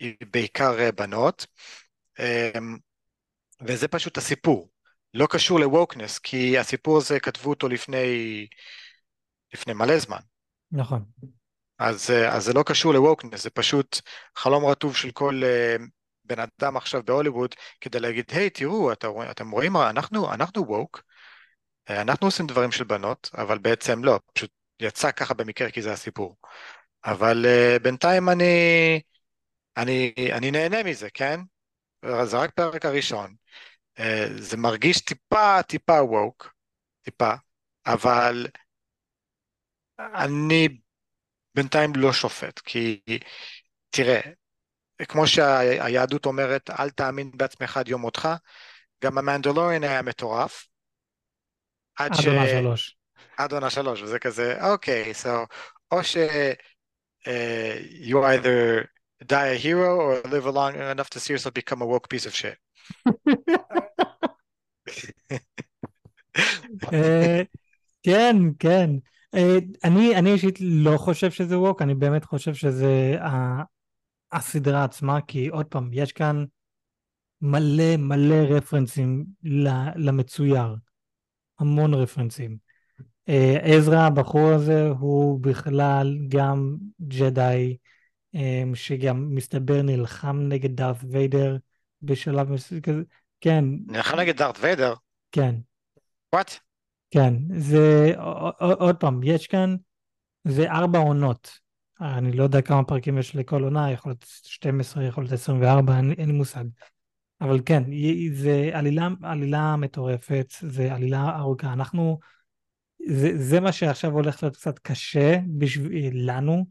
[0.00, 1.46] עם בעיקר אה, בנות,
[2.18, 2.76] אמ,
[3.60, 4.68] וזה פשוט הסיפור.
[5.14, 8.46] לא קשור לווקנס, כי הסיפור הזה כתבו אותו לפני,
[9.54, 10.20] לפני מלא זמן.
[10.72, 11.04] נכון.
[11.78, 14.00] אז, אה, אז זה לא קשור לווקנס, זה פשוט
[14.36, 15.82] חלום רטוב של כל uh,
[16.24, 21.02] בן אדם עכשיו בהוליווד, כדי להגיד, היי, hey, תראו, אתה, אתם רואים, אנחנו, אנחנו ווק,
[21.90, 25.92] אה, אנחנו עושים דברים של בנות, אבל בעצם לא, פשוט יצא ככה במקרה כי זה
[25.92, 26.36] הסיפור.
[27.04, 29.00] אבל uh, בינתיים אני,
[29.76, 31.40] אני, אני נהנה מזה, כן?
[32.24, 33.34] זה רק פרק הראשון.
[33.98, 34.02] Uh,
[34.38, 36.54] זה מרגיש טיפה, טיפה ווק,
[37.02, 37.32] טיפה,
[37.86, 38.46] אבל
[39.98, 40.68] אני
[41.58, 43.00] בינתיים לא שופט, כי
[43.90, 44.20] תראה,
[45.08, 48.28] כמו שהיהדות אומרת, אל תאמין בעצמך עד יום מותך,
[49.04, 50.66] גם המנדלוריאן היה מטורף.
[51.96, 52.26] עד ש...
[52.26, 52.96] עונה שלוש.
[53.36, 55.28] עד עונה שלוש, וזה כזה, אוקיי, so,
[55.90, 56.16] או ש...
[57.26, 58.88] Uh, you either
[59.26, 62.34] die a hero or live long enough to see yourself become a woke piece of
[62.34, 62.58] shit.
[66.92, 67.42] אה,
[68.06, 68.90] כן, כן.
[69.34, 73.16] אה, אני, אני אישית לא חושב שזה ווק, אני באמת חושב שזה
[74.32, 76.44] הסדרה עצמה, כי עוד פעם, יש כאן
[77.40, 79.24] מלא מלא רפרנסים
[79.96, 80.74] למצויר,
[81.58, 82.56] המון רפרנסים.
[83.28, 87.76] אה, עזרא, הבחור הזה, הוא בכלל גם ג'די,
[88.34, 91.56] אה, שגם מסתבר נלחם נגד דארת ויידר
[92.02, 93.02] בשלב מסוים כזה,
[93.40, 93.64] כן.
[93.86, 94.94] נלחם נגד דארת ויידר?
[95.32, 95.54] כן.
[96.32, 96.67] וואט?
[97.10, 98.12] כן, זה
[98.58, 99.76] עוד פעם, יש כאן,
[100.44, 101.58] זה ארבע עונות.
[102.00, 106.12] אני לא יודע כמה פרקים יש לכל עונה, יכול להיות 12, יכול להיות 24, אין,
[106.12, 106.64] אין לי מושג.
[107.40, 107.82] אבל כן,
[108.32, 111.72] זה עלילה, עלילה מטורפת, זה עלילה ארוכה.
[111.72, 112.18] אנחנו,
[113.08, 116.66] זה, זה מה שעכשיו הולך להיות קצת קשה בשבילנו,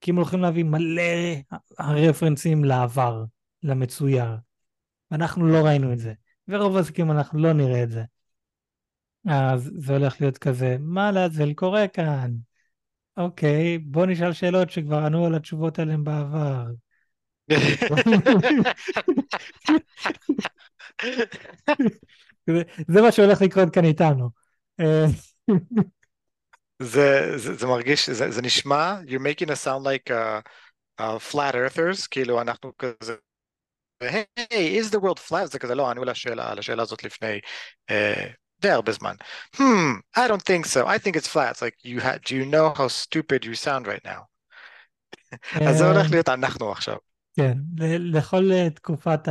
[0.00, 1.34] כי הם הולכים להביא מלא
[1.80, 3.24] רפרנסים לעבר,
[3.62, 4.30] למצויר.
[5.10, 6.12] ואנחנו לא ראינו את זה.
[6.48, 8.04] ורוב הסיכויים אנחנו לא נראה את זה.
[9.26, 12.30] אז זה הולך להיות כזה, מה לעזל קורה כאן?
[13.16, 16.64] אוקיי, בוא נשאל שאלות שכבר ענו על התשובות עליהן בעבר.
[22.88, 24.30] זה מה שהולך לקרות כאן איתנו.
[26.82, 30.42] זה, זה, זה מרגיש, זה, זה נשמע, you're making us sound like a,
[31.00, 33.14] a flat earthers, כאילו אנחנו כזה,
[34.00, 35.44] היי, is the world flat?
[35.44, 37.40] זה כזה, לא, ענו לשאלה, לשאלה הזאת לפני
[37.90, 37.94] uh,
[38.60, 39.14] די הרבה זמן.
[39.56, 40.86] Hmm, I don't think so.
[40.86, 41.50] I think it's flat.
[41.52, 44.20] It's like, you ha- do you know how stupid you sound right now?
[45.68, 46.96] אז זה הולך להיות אנחנו עכשיו.
[47.36, 47.58] כן,
[47.98, 49.28] לכל תקופת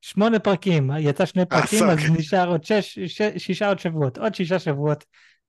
[0.00, 1.98] שמונה פרקים, יצא שני פרקים, אז.
[2.18, 2.98] נשאר עוד שש,
[3.38, 5.04] שישה עוד שבועות, עוד שישה שבועות,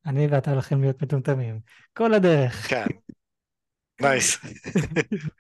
[0.06, 1.60] אני ואתה הולכים להיות מטומטמים.
[1.93, 2.67] כל הדרך.
[2.69, 2.86] כן.
[4.01, 4.39] נייס.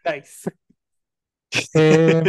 [0.05, 0.45] נייס.
[1.75, 2.19] אה,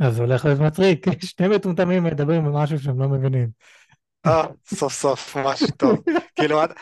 [0.00, 3.48] אז זה הולך להיות מצחיק, שני מטומטמים מדברים על משהו שהם לא מבינים.
[4.26, 5.98] אה, סוף סוף, ממש טוב.
[6.36, 6.72] כאילו עד,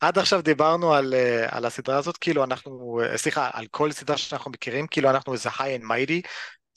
[0.00, 4.16] עד עכשיו דיברנו על, אה, על הסדרה הזאת, כאילו אנחנו, אה, סליחה, על כל סדרה
[4.16, 6.28] שאנחנו מכירים, כאילו אנחנו איזה high and mighty,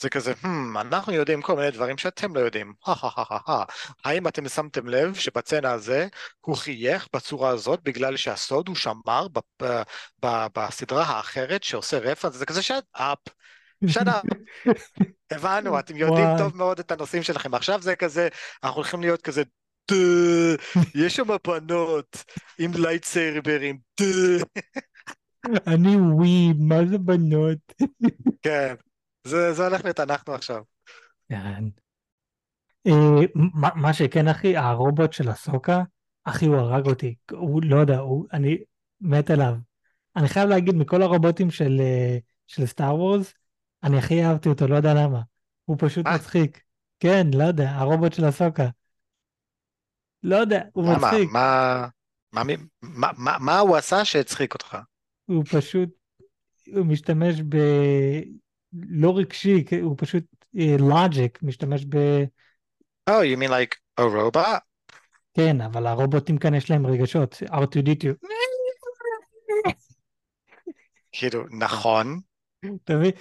[0.02, 2.74] זה כזה, hmm, אנחנו יודעים כל מיני דברים שאתם לא יודעים.
[4.06, 6.08] האם אתם שמתם לב שבסצנה הזה
[6.42, 9.28] הוא חייך בצורה הזאת בגלל שהסוד הוא שמר
[10.56, 13.18] בסדרה האחרת שעושה reference, זה כזה shut up,
[13.88, 14.24] shut up.
[15.32, 17.54] הבנו, אתם יודעים טוב מאוד את הנושאים שלכם.
[17.54, 18.28] עכשיו זה כזה,
[18.64, 19.44] אנחנו הולכים להיות כזה,
[20.96, 22.24] יש שם בנות
[22.60, 23.80] עם לייטסייברים,
[25.68, 27.74] אני ווי, מה זה בנות?
[28.42, 28.76] כן.
[29.28, 30.64] זה, הולך להיות אנחנו עכשיו.
[31.30, 31.64] כן.
[32.88, 33.26] אה,
[33.76, 35.84] מה, שכן אחי, הרובוט של הסוקה,
[36.24, 38.00] אחי הוא הרג אותי, הוא לא יודע,
[38.34, 38.58] אני
[39.02, 39.54] מת עליו.
[40.16, 42.18] אני חייב להגיד, מכל הרובוטים של, אה,
[42.48, 43.34] של סטאר וורס,
[43.84, 45.22] אני הכי אהבתי אותו, לא יודע למה.
[45.66, 46.16] הוא פשוט אה?
[46.16, 46.62] מצחיק.
[47.00, 48.70] כן, לא יודע, הרובוט של הסוקה.
[50.24, 50.98] לא יודע, הוא למה?
[50.98, 51.30] מצחיק.
[51.32, 51.88] מה,
[52.34, 52.44] מה,
[52.82, 54.78] מה, מה, מה הוא עשה שהצחיק אותך?
[55.26, 55.90] הוא פשוט,
[56.68, 57.58] הוא משתמש ב...
[58.74, 60.24] לא רגשי, הוא פשוט
[60.80, 62.24] לוג'יק, uh, משתמש ב...
[63.10, 64.60] Oh, you mean like a robot?
[65.34, 68.28] כן, אבל הרובוטים כאן יש להם רגשות, R2D2.
[71.12, 72.20] כאילו, נכון.
[72.84, 73.12] אתה מבין?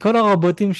[0.00, 0.72] כל הרובוטים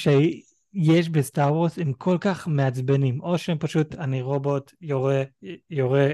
[0.83, 5.23] שיש בסטאר וורס הם כל כך מעצבנים, או שהם פשוט, אני רובוט, יורה,
[5.69, 6.07] יורה,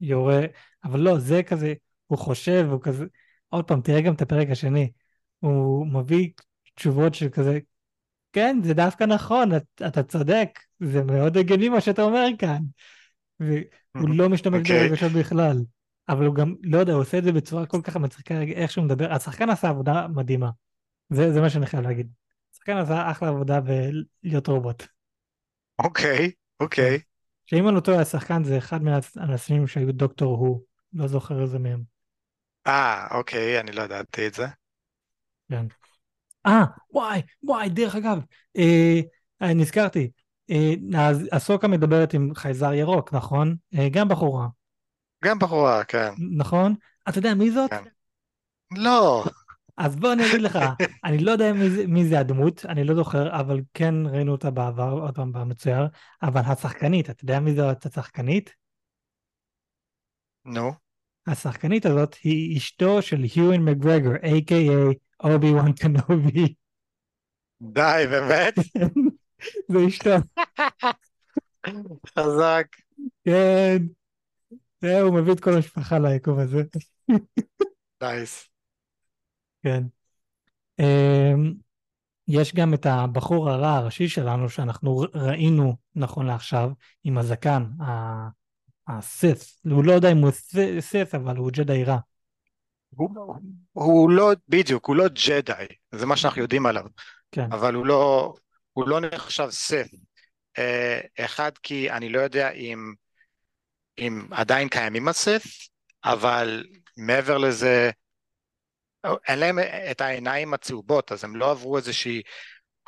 [0.00, 0.40] יורה,
[0.84, 1.74] אבל לא, זה כזה,
[2.06, 3.04] הוא חושב, הוא כזה,
[3.48, 4.90] עוד פעם, תראה גם את הפרק השני,
[5.38, 6.30] הוא מביא
[6.74, 7.58] תשובות של כזה,
[8.32, 10.48] כן, זה דווקא נכון, את, אתה צודק,
[10.80, 12.62] זה מאוד הגיוני מה שאתה אומר כאן.
[13.40, 14.60] והוא לא משתמש okay.
[14.60, 14.88] אוקיי.
[14.88, 15.56] ברגשות בכלל,
[16.08, 18.84] אבל הוא גם, לא יודע, הוא עושה את זה בצורה כל כך מצחיקה, איך שהוא
[18.84, 20.50] מדבר, השחקן עשה עבודה מדהימה,
[21.10, 22.19] זה, זה מה שאני חייב להגיד.
[22.60, 24.82] השחקן עשה אחלה עבודה בלהיות רובוט.
[25.78, 27.00] אוקיי, okay, אוקיי.
[27.46, 31.82] שאם אני לא טועה, השחקן זה אחד מהאנשים שהיו דוקטור הוא, לא זוכר איזה מהם.
[32.66, 34.46] אה, אוקיי, אני לא ידעתי את זה.
[35.50, 35.66] כן.
[36.46, 38.18] אה, וואי, וואי, דרך אגב,
[38.56, 39.00] אה,
[39.42, 40.10] אה, נזכרתי,
[40.50, 43.56] אה, אז הסוקה מדברת עם חייזר ירוק, נכון?
[43.78, 44.46] אה, גם בחורה.
[45.24, 46.10] גם בחורה, כן.
[46.36, 46.74] נכון?
[47.08, 47.70] אתה יודע מי זאת?
[47.70, 47.84] כן.
[48.76, 49.24] לא.
[49.80, 50.58] אז בוא אני אגיד לך,
[51.04, 54.50] אני לא יודע מי זה, מי זה הדמות, אני לא זוכר, אבל כן ראינו אותה
[54.50, 55.86] בעבר, עוד פעם במצויר,
[56.22, 58.54] אבל השחקנית, אתה יודע מי זאת השחקנית?
[60.44, 60.70] נו.
[60.70, 60.74] No.
[61.26, 64.94] השחקנית הזאת היא אשתו של היואין מגרגור, a.k.a.
[65.24, 66.54] אובי וואן קנובי.
[67.62, 68.54] די, באמת?
[69.72, 70.10] זה אשתו.
[72.18, 72.66] חזק.
[73.24, 73.78] כן.
[74.80, 76.62] זהו, הוא מביא את כל המשפחה ליקום הזה.
[78.02, 78.49] Nice.
[79.62, 79.82] כן.
[80.78, 81.52] אמ,
[82.28, 86.70] יש גם את הבחור הרע הראשי שלנו שאנחנו ראינו נכון לעכשיו
[87.04, 87.64] עם הזקן,
[88.88, 89.38] הסית.
[89.64, 90.30] הוא לא יודע אם הוא
[90.80, 91.98] סית, אבל הוא ג'די רע.
[92.90, 93.36] הוא,
[93.72, 96.84] הוא לא, בדיוק, הוא לא ג'די, זה מה שאנחנו יודעים עליו,
[97.32, 97.52] כן.
[97.52, 98.34] אבל הוא לא,
[98.72, 99.86] הוא לא נחשב סף.
[100.58, 102.94] אה, אחד, כי אני לא יודע אם,
[103.98, 105.42] אם עדיין קיימים הסף,
[106.04, 106.64] אבל
[106.96, 107.90] מעבר לזה,
[109.28, 109.58] אין להם
[109.90, 112.22] את העיניים הצהובות, אז הם לא עברו איזושהי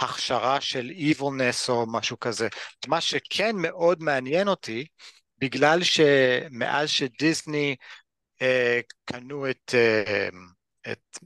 [0.01, 2.49] הכשרה של evilness או משהו כזה.
[2.87, 4.87] מה שכן מאוד מעניין אותי,
[5.39, 7.77] בגלל שמאז שדיסני
[8.43, 10.29] אה, קנו את, אה,
[10.93, 11.19] את,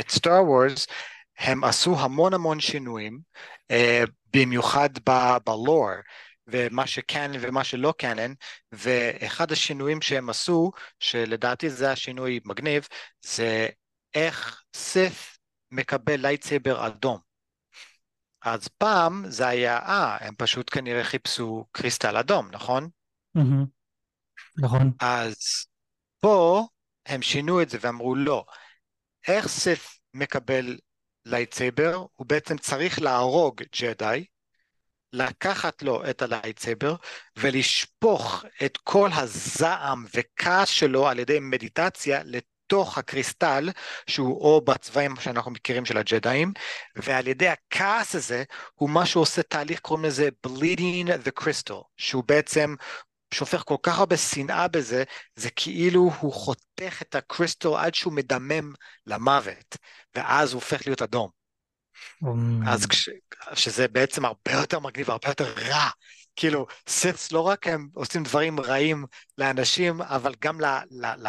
[0.00, 0.86] את סטאר וורס,
[1.38, 3.20] הם עשו המון המון שינויים,
[3.70, 4.90] אה, במיוחד
[5.46, 5.90] בלור,
[6.46, 8.32] ומה שכן ומה שלא קאנן,
[8.72, 12.86] ואחד השינויים שהם עשו, שלדעתי זה השינוי מגניב,
[13.22, 13.68] זה
[14.14, 15.38] איך סית'
[15.70, 17.18] מקבל lightsaber אדום.
[18.42, 22.88] אז פעם זה היה, אה, הם פשוט כנראה חיפשו קריסטל אדום, נכון?
[23.38, 23.66] Mm-hmm.
[24.58, 24.92] נכון.
[25.00, 25.36] אז
[26.20, 26.66] פה
[27.06, 28.44] הם שינו את זה ואמרו לא,
[29.28, 30.78] איך סית' מקבל
[31.24, 32.06] lightsaber?
[32.14, 34.24] הוא בעצם צריך להרוג ג'די,
[35.12, 36.96] לקחת לו את ה lightsaber
[37.36, 42.22] ולשפוך את כל הזעם וכעס שלו על ידי מדיטציה
[42.68, 43.70] לתוך הקריסטל
[44.06, 46.52] שהוא או בצבעים שאנחנו מכירים של הג'דאים
[46.96, 52.74] ועל ידי הכעס הזה הוא מה שעושה תהליך קוראים לזה bleeding the crystal שהוא בעצם
[53.34, 55.04] שופך כל כך הרבה שנאה בזה,
[55.36, 58.72] זה כאילו הוא חותך את הקריסטל עד שהוא מדמם
[59.06, 59.76] למוות,
[60.14, 61.30] ואז הוא הופך להיות אדום.
[62.60, 63.08] אז כש,
[63.54, 65.88] שזה בעצם הרבה יותר מגניב, הרבה יותר רע.
[66.36, 69.04] כאילו, ספס לא רק הם עושים דברים רעים
[69.38, 71.06] לאנשים, אבל גם ל, ל,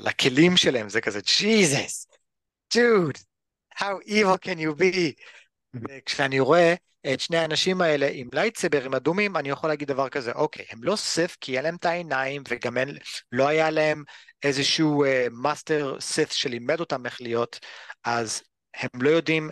[0.00, 2.06] לכלים שלהם, זה כזה, ג'יזוס,
[2.74, 3.18] dude,
[3.74, 5.12] how evil can you be?
[5.74, 6.74] וכשאני רואה
[7.12, 10.96] את שני האנשים האלה עם לייטסברים אדומים, אני יכול להגיד דבר כזה, אוקיי, הם לא
[10.96, 12.98] סף כי היה להם את העיניים, וגם אין,
[13.32, 14.04] לא היה להם
[14.42, 17.60] איזשהו master אה, סית' שלימד אותם איך להיות,
[18.04, 18.42] אז
[18.74, 19.50] הם לא יודעים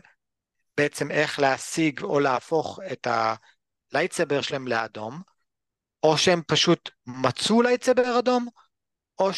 [0.76, 3.06] בעצם איך להשיג או להפוך את
[3.92, 5.22] ה lightsaber שלהם לאדום,
[6.02, 8.48] או שהם פשוט מצאו lightsaber אדום,
[9.18, 9.32] או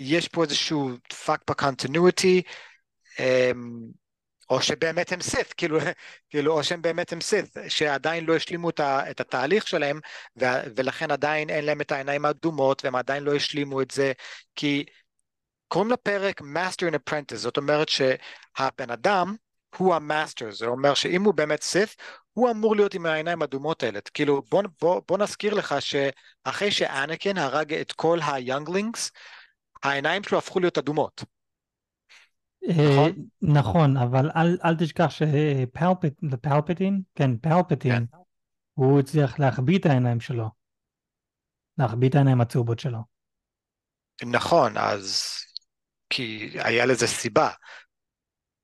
[0.00, 0.90] שיש פה איזשהו
[1.24, 2.42] פאק ב continuity,
[3.18, 3.80] אמ,
[4.50, 5.78] או שבאמת הם סית, כאילו,
[6.30, 10.00] כאילו, או שהם באמת הם סית, שעדיין לא השלימו את, את התהליך שלהם,
[10.40, 10.44] ו,
[10.76, 14.12] ולכן עדיין אין להם את העיניים האדומות, והם עדיין לא השלימו את זה,
[14.56, 14.84] כי
[15.68, 19.36] קוראים לפרק Master and Apprentice, זאת אומרת שהבן אדם
[19.76, 21.96] הוא ה master, זה אומר שאם הוא באמת סית,
[22.32, 24.00] הוא אמור להיות עם העיניים האדומות האלה.
[24.14, 29.10] כאילו, בוא, בוא, בוא נזכיר לך שאחרי שאנקין הרג את כל ה younglings,
[29.82, 31.24] העיניים שלו הפכו להיות אדומות.
[32.68, 33.28] נכון?
[33.42, 38.18] נכון, אבל אל, אל תשכח שפלפטין, כן, פלפטין, כן.
[38.74, 40.50] הוא הצליח להחביא את העיניים שלו.
[41.78, 42.98] להחביא את העיניים הצהובות שלו.
[44.24, 45.24] נכון, אז
[46.10, 47.50] כי היה לזה סיבה.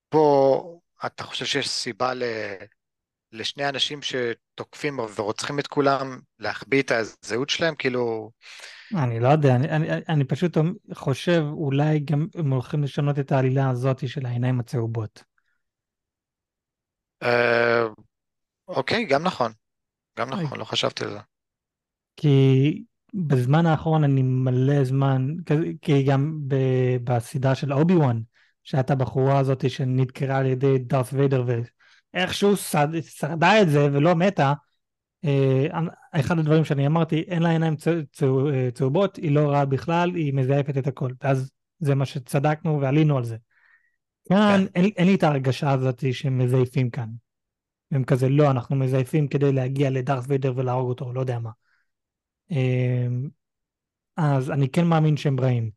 [0.09, 2.23] פה אתה חושב שיש סיבה ל...
[3.33, 7.75] לשני אנשים שתוקפים ורוצחים את כולם להחביא את הזהות שלהם?
[7.75, 8.31] כאילו...
[8.95, 10.57] אני לא יודע, אני, אני, אני פשוט
[10.95, 15.25] חושב אולי גם הם הולכים לשנות את העלילה הזאת של העיניים הצהובות.
[17.23, 17.83] אה,
[18.69, 19.53] אוקיי, גם נכון.
[20.19, 21.19] גם נכון, לא חשבתי על זה.
[22.17, 25.27] כי בזמן האחרון אני מלא זמן,
[25.83, 26.41] כי גם
[27.05, 28.21] בסדרה של אובי וואן,
[28.65, 31.45] שהייתה בחורה הזאת שנדקרה על ידי דארת' ויידר
[32.15, 32.57] ואיכשהו
[33.01, 34.53] שרדה את זה ולא מתה,
[35.25, 35.67] אה,
[36.21, 37.75] אחד הדברים שאני אמרתי, אין לה עיניים
[38.23, 41.11] אה, צהובות, היא לא רעה בכלל, היא מזייפת את הכל.
[41.23, 43.37] ואז זה מה שצדקנו ועלינו על זה.
[44.29, 44.73] כאן כן.
[44.75, 47.09] אין, אין לי את ההרגשה הזאת שהם מזייפים כאן.
[47.91, 51.51] הם כזה, לא, אנחנו מזייפים כדי להגיע לדארת' ויידר ולהרוג אותו, לא יודע מה.
[52.51, 53.29] אמ,
[54.17, 55.71] אז אני כן מאמין שהם רעים.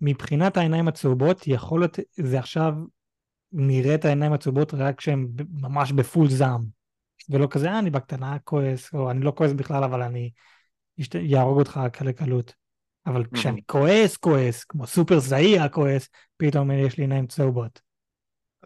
[0.00, 2.74] מבחינת העיניים הצהובות, יכול להיות, זה עכשיו
[3.52, 6.73] נראה את העיניים הצהובות רק כשהם ממש בפול זעם.
[7.30, 10.30] ולא כזה, אה, אני בקטנה כועס, או אני לא כועס בכלל, אבל אני
[11.14, 12.54] יהרוג אותך כאלה קלות.
[13.06, 17.80] אבל כשאני כועס, כועס, כמו סופר זעיר הכועס, פתאום יש לי עיניים צהובות.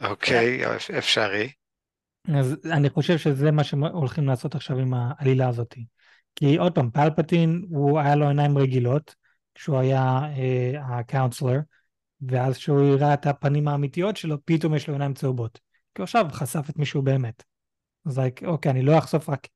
[0.00, 0.62] אוקיי,
[0.98, 1.50] אפשרי.
[2.34, 5.74] אז אני חושב שזה מה שהולכים לעשות עכשיו עם העלילה הזאת.
[6.34, 9.14] כי עוד פעם, פלפטין, הוא היה לו עיניים רגילות,
[9.54, 10.20] כשהוא היה
[10.80, 11.60] הקאונסלר, אה,
[12.20, 15.60] ואז כשהוא הראה את הפנים האמיתיות שלו, פתאום יש לו עיניים צהובות.
[15.94, 17.42] כי עכשיו חשף את מישהו באמת.
[18.08, 19.48] אז like, אוקיי, אני לא אחשוף רק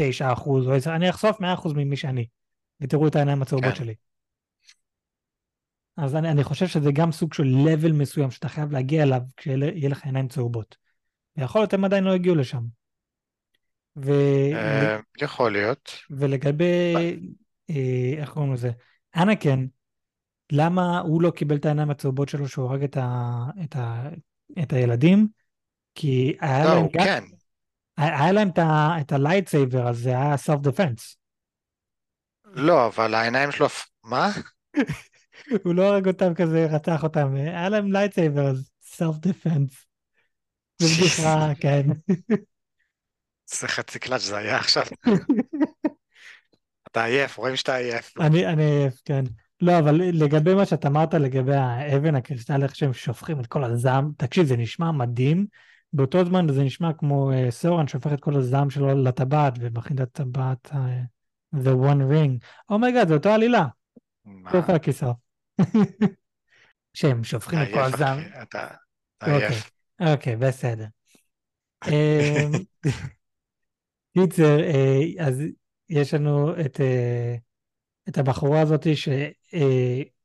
[0.00, 0.04] 9%
[0.46, 1.44] או 10, אני אחשוף 100%
[1.74, 2.26] ממי שאני,
[2.80, 3.74] ותראו את העיניים הצהובות כן.
[3.74, 3.94] שלי.
[5.96, 9.88] אז אני, אני חושב שזה גם סוג של level מסוים שאתה חייב להגיע אליו כשיהיה
[9.88, 10.76] לך עיניים צהובות.
[11.36, 12.62] ויכול להיות הם עדיין לא הגיעו לשם.
[13.96, 14.12] ו...
[14.54, 15.96] אה, יכול להיות.
[16.10, 16.94] ולגבי,
[17.70, 18.70] אה, איך קוראים לזה?
[19.16, 19.66] אנקן,
[20.52, 23.44] למה הוא לא קיבל את העיניים הצהובות שלו שהוא הרג את, ה...
[23.64, 24.08] את, ה...
[24.62, 25.28] את הילדים?
[25.94, 26.86] כי היה לא, להם...
[26.92, 27.04] גם...
[27.04, 27.24] כן.
[28.00, 28.50] היה להם
[29.00, 31.16] את ה lightsaber, אז זה היה self defense.
[32.44, 33.66] לא, אבל העיניים שלו...
[34.04, 34.30] מה?
[35.64, 39.86] הוא לא הרג אותם כזה, רצח אותם, היה להם lightsaber, אז self defense.
[40.82, 41.86] זה בדיחה, כן.
[43.46, 44.84] זה חצי קלאץ' זה היה עכשיו.
[46.90, 48.12] אתה עייף, רואים שאתה עייף.
[48.20, 49.22] אני עייף, כן.
[49.60, 54.10] לא, אבל לגבי מה שאתה אמרת לגבי האבן הקריסטל, איך שהם שופכים את כל הזעם,
[54.16, 55.46] תקשיב, זה נשמע מדהים.
[55.92, 60.02] באותו זמן זה נשמע כמו אה, סאורון שהופך את כל הזעם שלו לטבעת ומכין את
[60.02, 60.74] הטבעת אה,
[61.54, 62.46] The One Ring.
[62.70, 63.66] Oh my god, oh זה אותו עלילה.
[64.24, 64.50] מה?
[64.54, 65.10] איפה הכיסא?
[66.94, 68.18] שהם שופכים את כל הזעם.
[68.42, 68.66] אתה
[69.20, 69.70] עייף.
[70.00, 70.86] אוקיי, אוקיי, בסדר.
[71.88, 72.52] אמ,
[74.18, 75.42] קיצר, אה, אז
[75.88, 76.80] יש לנו את,
[78.08, 78.86] את הבחורה הזאת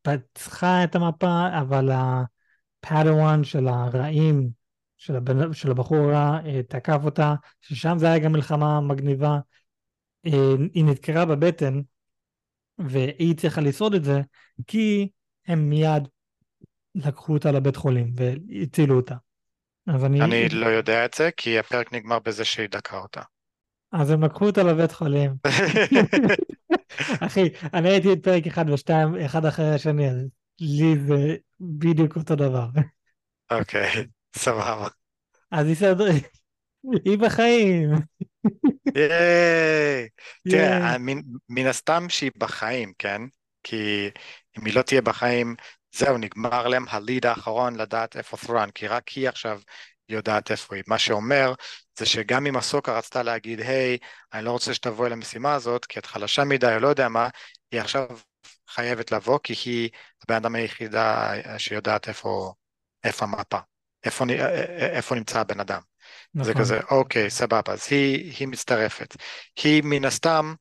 [0.08, 4.65] שפצחה את המפה, אבל ה Padawan של הרעים
[4.98, 9.40] של, הבן, של הבחור הרע, אה, תקף אותה, ששם זה היה גם מלחמה מגניבה.
[10.26, 11.82] אה, היא נדקרה בבטן,
[12.78, 14.22] והיא צריכה לשרוד את זה,
[14.68, 15.10] כי
[15.48, 16.08] הם מיד
[16.96, 19.16] לקחו אותה לבית חולים והצילו אותה.
[19.88, 20.22] אז אני...
[20.22, 23.22] אני לא יודע את זה, כי הפרק נגמר בזה שהיא דקרה אותה.
[23.92, 25.32] אז הם לקחו אותה לבית חולים.
[27.26, 30.18] אחי, אני הייתי את פרק אחד ושתיים, אחד אחרי השני, אז
[30.60, 32.68] לי זה בדיוק אותו דבר.
[33.52, 34.06] אוקיי.
[34.38, 34.88] סבבה.
[35.52, 36.06] אז סדר...
[37.06, 37.90] היא בחיים.
[38.96, 40.10] ייי!
[40.50, 40.98] תראה.
[40.98, 43.22] מן, מן הסתם שהיא בחיים, כן?
[43.64, 44.10] כי
[44.60, 45.56] אם היא לא תהיה בחיים,
[45.96, 49.60] זהו, נגמר להם הליד האחרון לדעת איפה ת'רן, כי רק היא עכשיו
[50.10, 50.84] יודעת איפה היא.
[50.88, 51.54] מה שאומר
[52.00, 53.98] זה שגם אם הסוקה רצתה להגיד, היי,
[54.34, 57.30] אני לא רוצה שתבואי למשימה הזאת, כי את חלשה מדי או לא יודע מה,
[57.72, 58.08] היא עכשיו
[58.70, 59.90] חייבת לבוא, כי היא
[60.24, 62.54] הבן אדם היחידה שיודעת איפה,
[63.04, 63.58] איפה המפה,
[64.06, 64.26] איפה,
[64.78, 65.82] איפה נמצא הבן אדם.
[66.34, 66.62] זה נכון.
[66.62, 69.16] כזה, אוקיי, סבבה, אז היא, היא מצטרפת.
[69.64, 70.54] היא מן הסתם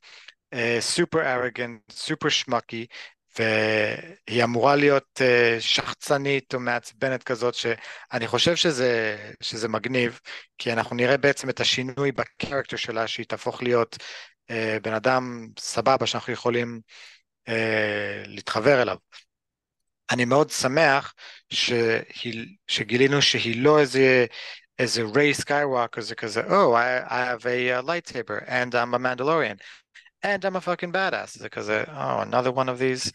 [0.80, 2.86] סופר ארגנט, סופר שמקי,
[3.38, 10.20] והיא אמורה להיות uh, שחצנית או מעצבנת כזאת, שאני חושב שזה, שזה מגניב,
[10.58, 13.96] כי אנחנו נראה בעצם את השינוי בקרקטר שלה, שהיא תהפוך להיות
[14.50, 16.80] uh, בן אדם סבבה שאנחנו יכולים
[17.48, 17.52] uh,
[18.26, 18.96] להתחבר אליו.
[20.10, 21.14] אני מאוד שמח
[21.50, 24.26] שהיא, שגילינו שהיא לא איזה
[24.78, 28.98] איזה ריי סקייווקר זה כזה, Oh, I, I have a uh, lightsaber and I'm a
[28.98, 29.60] Mandalorian
[30.22, 31.38] and I'm a fucking badass.
[31.38, 33.12] זה כזה, Oh, another one of these.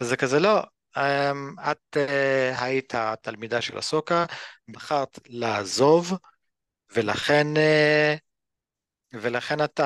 [0.00, 0.62] וזה כזה, לא,
[0.96, 4.24] um, את uh, היית התלמידה של הסוקה,
[4.68, 6.18] בחרת לעזוב,
[6.94, 8.18] ולכן, uh,
[9.12, 9.82] ולכן את, uh,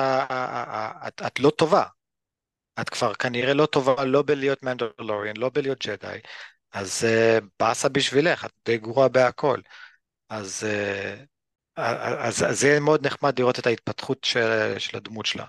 [1.07, 1.83] את, את לא טובה.
[2.81, 6.17] את כבר כנראה לא טובה לא בלהיות מנדלוריאן, לא בלהיות ג'די,
[6.73, 9.59] אז uh, באסה בשבילך, את די גרועה בהכל.
[10.29, 10.67] אז,
[11.75, 15.45] אז, אז זה יהיה מאוד נחמד לראות את ההתפתחות של, של הדמות שלה.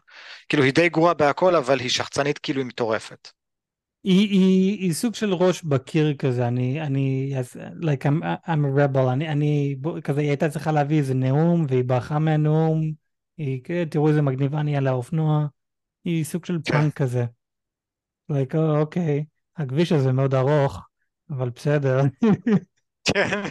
[0.48, 3.28] כאילו היא די גרועה בהכל, אבל היא שחצנית כאילו היא מטורפת.
[4.04, 8.78] היא, היא, היא סוג של ראש בקיר כזה, אני, אני, yes, like I'm, I'm a
[8.78, 12.92] rebel, אני, אני, כזה, היא הייתה צריכה להביא איזה נאום, והיא ברחה מהנאום,
[13.36, 15.46] היא, תראו איזה מגניבה אני על האופנוע,
[16.08, 16.72] היא סוג של כן.
[16.72, 17.24] פאנק כזה.
[18.32, 19.24] like, oh, אוקיי,
[19.56, 20.80] הכביש הזה מאוד ארוך,
[21.30, 22.00] אבל בסדר.
[23.04, 23.42] כן.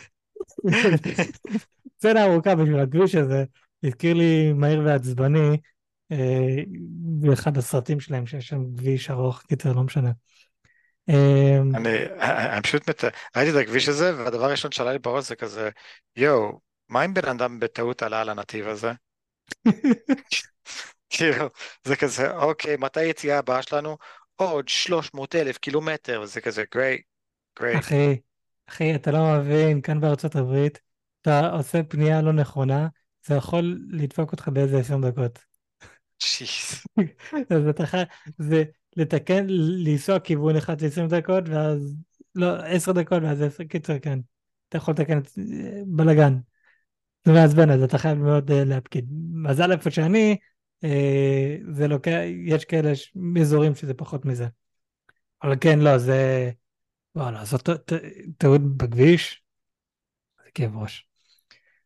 [1.97, 3.43] סצנה ארוכה בשביל הכביש הזה,
[3.83, 5.57] הזכיר לי מהיר ועצבני
[6.11, 6.63] אה,
[6.99, 10.11] באחד הסרטים שלהם שיש שם כביש ארוך, קיצר, לא משנה.
[11.09, 11.89] אה, אני,
[12.53, 13.03] אני פשוט, מת...
[13.35, 15.69] ראיתי את הכביש הזה, והדבר הראשון שעלה לי בראש זה כזה,
[16.15, 18.91] יואו, מה אם בן אדם בטעות עלה על הנתיב הזה?
[21.09, 21.49] כאילו,
[21.83, 23.97] זה כזה, אוקיי, מתי היציאה הבאה שלנו?
[24.35, 27.01] עוד 300 אלף קילומטר, וזה כזה, גרייט,
[27.59, 27.79] גרייט.
[27.79, 28.19] אחי,
[28.69, 30.79] אחי, אתה לא מבין, כאן בארצות הברית,
[31.21, 32.87] אתה עושה פנייה לא נכונה,
[33.25, 35.39] זה יכול לדפוק אותך באיזה עשר דקות.
[36.19, 36.87] שיס.
[37.55, 38.63] אז אתה חייב, זה
[38.95, 39.45] לתקן,
[39.85, 41.95] לנסוע כיוון אחד ל 20 דקות, ואז,
[42.35, 44.19] לא, עשר דקות, ואז עשר, קיצר, כן.
[44.69, 45.27] אתה יכול לתקן את
[45.85, 46.37] בלאגן.
[47.25, 49.05] זה מעצבן, אז אתה חייב מאוד uh, להפקיד.
[49.31, 50.37] מזל איפה שאני,
[51.71, 52.11] זה לוקח,
[52.45, 52.91] יש כאלה
[53.41, 54.47] אזורים שזה פחות מזה.
[55.43, 56.51] אבל כן, לא, זה...
[57.15, 57.69] וואלה, זאת
[58.37, 59.43] טעות בכביש,
[60.43, 61.07] זה כאב ראש.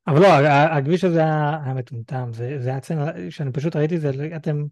[0.07, 4.63] אבל לא, הכביש הזה היה מטומטם, זה היה אצלנו, שאני פשוט ראיתי את זה, אתם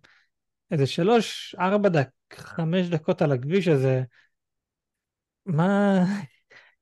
[0.72, 4.04] איזה שלוש, ארבע דק, חמש דקות על הכביש הזה,
[5.46, 6.04] מה,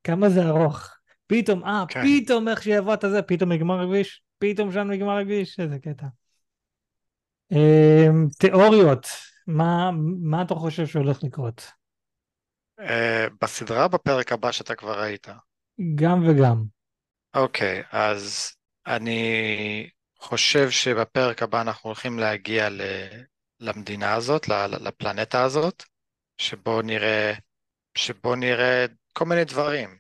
[0.04, 0.98] כמה זה ארוך.
[1.28, 2.02] פתאום, אה, כן.
[2.04, 6.08] פתאום איך שיבוא את זה, פתאום נגמר הכביש, פתאום שם נגמר הכביש, איזה קטע.
[7.52, 9.08] אמ, תיאוריות,
[9.48, 9.92] מה,
[10.22, 11.72] מה אתה חושב שהולך לקרות?
[12.80, 12.84] Uh,
[13.42, 15.28] בסדרה בפרק הבא שאתה כבר ראית?
[15.96, 16.64] גם וגם.
[17.36, 18.52] אוקיי, okay, אז
[18.88, 19.90] אני
[20.20, 22.82] חושב שבפרק הבא אנחנו הולכים להגיע ל...
[23.60, 24.48] למדינה הזאת,
[24.80, 25.84] לפלנטה הזאת,
[26.38, 27.34] שבו נראה,
[27.96, 29.98] שבו נראה כל מיני דברים.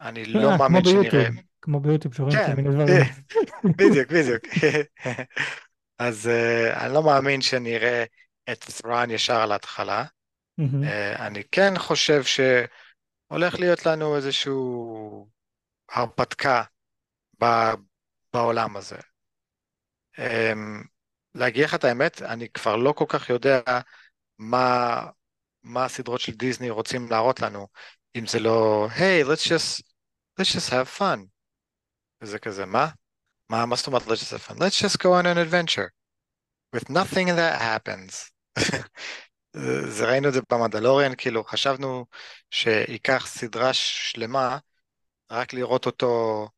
[0.00, 1.28] אני לא אה, מאמין שנראה...
[1.62, 3.04] כמו ביוטיוב שרואים כל מיני דברים.
[3.78, 4.42] בדיוק, בדיוק.
[6.00, 8.04] אז uh, אני לא מאמין שנראה
[8.52, 10.04] את ת'ראן ישר על ההתחלה.
[10.60, 11.18] Mm-hmm.
[11.18, 15.28] אני כן חושב שהולך להיות לנו איזשהו
[15.90, 16.62] הרפתקה
[18.32, 18.96] בעולם הזה.
[20.18, 20.82] אמ,
[21.34, 23.60] להגיד לך את האמת, אני כבר לא כל כך יודע
[24.38, 24.96] מה,
[25.62, 27.68] מה הסדרות של דיסני רוצים להראות לנו,
[28.16, 29.82] אם זה לא, היי, hey, let's just,
[30.40, 31.26] let's just have fun.
[32.22, 32.88] וזה כזה, מה?
[33.50, 34.58] מה, מה זאת אומרת let's just have fun?
[34.58, 35.88] Let's just go on an adventure.
[36.76, 38.30] With nothing that happens.
[39.96, 42.06] זה ראינו את זה במדלוריאן, כאילו חשבנו
[42.50, 44.58] שייקח סדרה שלמה
[45.30, 46.48] רק לראות אותו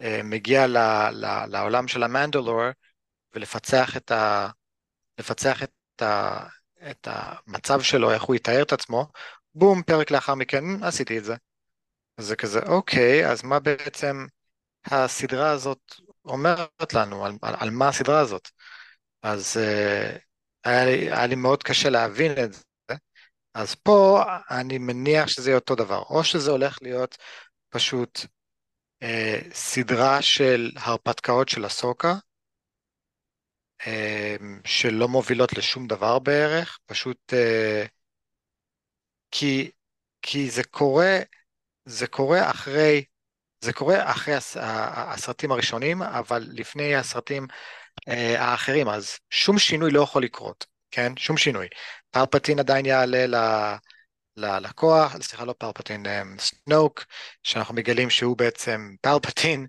[0.00, 0.76] אה, מגיע ל,
[1.12, 2.60] ל, לעולם של המנדלור
[3.34, 4.48] ולפצח את, ה,
[5.18, 6.46] לפצח את, ה,
[6.90, 9.06] את המצב שלו, איך הוא יתאר את עצמו,
[9.54, 11.34] בום, פרק לאחר מכן, עשיתי את זה.
[12.18, 14.26] אז זה כזה, אוקיי, אז מה בעצם
[14.84, 15.94] הסדרה הזאת
[16.24, 18.48] אומרת לנו, על, על, על מה הסדרה הזאת?
[19.22, 20.18] אז uh,
[20.64, 22.62] היה לי, היה לי מאוד קשה להבין את זה.
[23.54, 27.16] אז פה אני מניח שזה יהיה אותו דבר, או שזה הולך להיות
[27.68, 28.20] פשוט
[29.02, 32.14] אה, סדרה של הרפתקאות של הסוקה,
[33.86, 37.84] אה, שלא מובילות לשום דבר בערך, פשוט אה,
[39.30, 39.70] כי,
[40.22, 41.18] כי זה קורה,
[41.84, 43.04] זה קורה אחרי,
[43.60, 47.46] זה קורה אחרי הס, הסרטים הראשונים, אבל לפני הסרטים
[48.08, 51.12] אה, האחרים, אז שום שינוי לא יכול לקרות, כן?
[51.16, 51.66] שום שינוי.
[52.10, 53.34] פלפטין עדיין יעלה ל...
[54.36, 56.06] ללקוח, סליחה לא פלפטין,
[56.38, 57.04] סנוק,
[57.42, 59.66] שאנחנו מגלים שהוא בעצם פלפטין,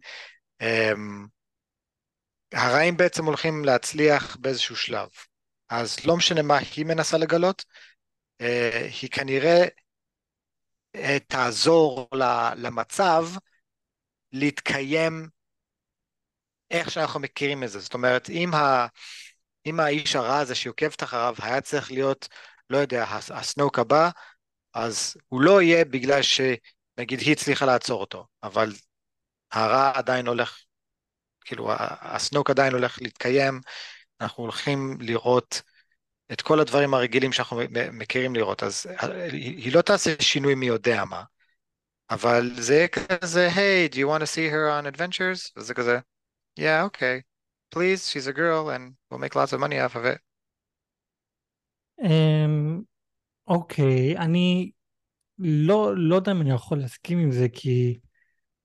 [2.53, 5.07] הרעים בעצם הולכים להצליח באיזשהו שלב.
[5.69, 7.65] אז לא משנה מה היא מנסה לגלות,
[8.41, 9.65] אה, היא כנראה
[10.95, 12.09] אה, תעזור
[12.55, 13.25] למצב
[14.33, 15.27] להתקיים
[16.71, 17.79] איך שאנחנו מכירים את זה.
[17.79, 18.87] זאת אומרת, אם, ה,
[19.65, 22.27] אם האיש הרע הזה שעוקבת אחריו היה צריך להיות,
[22.69, 24.09] לא יודע, הסנוק הבא,
[24.73, 28.71] אז הוא לא יהיה בגלל שנגיד היא הצליחה לעצור אותו, אבל
[29.51, 30.59] הרע עדיין הולך,
[31.45, 31.71] כאילו
[32.01, 33.61] הסנוק עדיין הולך להתקיים,
[34.21, 35.61] אנחנו הולכים לראות
[36.31, 37.61] את כל הדברים הרגילים שאנחנו
[37.91, 38.85] מכירים לראות, אז
[39.31, 41.23] היא לא תעשה שינוי מי יודע מה,
[42.11, 45.51] אבל זה כזה, hey, do you want to see her on adventures?
[45.57, 45.99] וזה כזה,
[46.59, 47.21] yeah, okay,
[47.75, 50.19] please, she's a girl and we'll make lots of money off of it.
[52.01, 52.83] Um,
[53.47, 54.71] אוקיי, אני
[55.39, 57.99] לא, לא יודע אם אני יכול להסכים עם זה, כי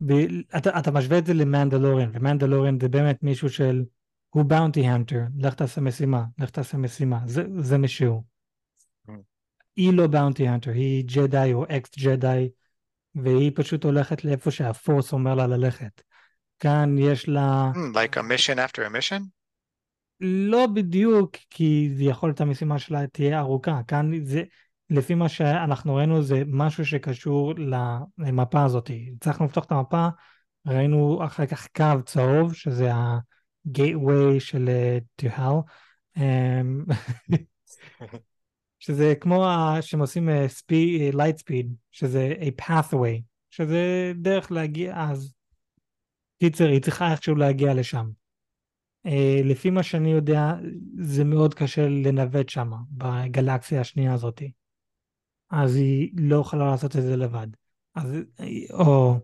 [0.01, 0.13] ב,
[0.57, 3.85] אתה, אתה משווה את זה למנדלוריאן, ומנדלוריאן זה באמת מישהו של,
[4.29, 8.25] הוא bounty hunter, לך תעשה משימה, לך תעשה משימה, זה, זה מישהו.
[9.09, 9.13] Mm.
[9.77, 12.49] היא לא bounty hunter, היא ג'די או ex Jedi,
[13.23, 16.03] והיא פשוט הולכת לאיפה שה force אומר לה ללכת.
[16.59, 17.73] כאן יש לה...
[17.75, 19.23] Mm, like a mission after a mission?
[20.21, 23.81] לא בדיוק, כי זה יכול להיות המשימה שלה תהיה ארוכה.
[23.89, 24.43] כאן זה,
[24.91, 27.55] לפי מה שאנחנו ראינו זה משהו שקשור
[28.19, 28.91] למפה הזאת.
[29.17, 30.09] הצלחנו לפתוח את המפה,
[30.67, 34.69] ראינו אחר כך קו צהוב, שזה ה-gateway של
[35.23, 35.63] hell,
[36.19, 36.21] um,
[38.79, 39.45] שזה כמו
[39.81, 45.35] שהם עושים uh, speed, uh, light speed, שזה a pathway, שזה דרך להגיע, אז
[46.39, 48.11] קיצר, היא צריכה איכשהו להגיע לשם.
[49.07, 49.11] Uh,
[49.45, 50.53] לפי מה שאני יודע,
[50.99, 54.53] זה מאוד קשה לנווט שם, בגלקסיה השנייה הזאתי.
[55.51, 57.47] אז היא לא יכולה לעשות את זה לבד.
[57.95, 58.17] אז,
[58.71, 59.21] או,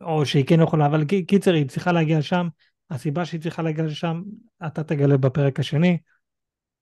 [0.00, 2.48] או שהיא כן יכולה, אבל קיצר, היא צריכה להגיע לשם,
[2.90, 4.22] הסיבה שהיא צריכה להגיע לשם,
[4.66, 5.98] אתה תגלה בפרק השני,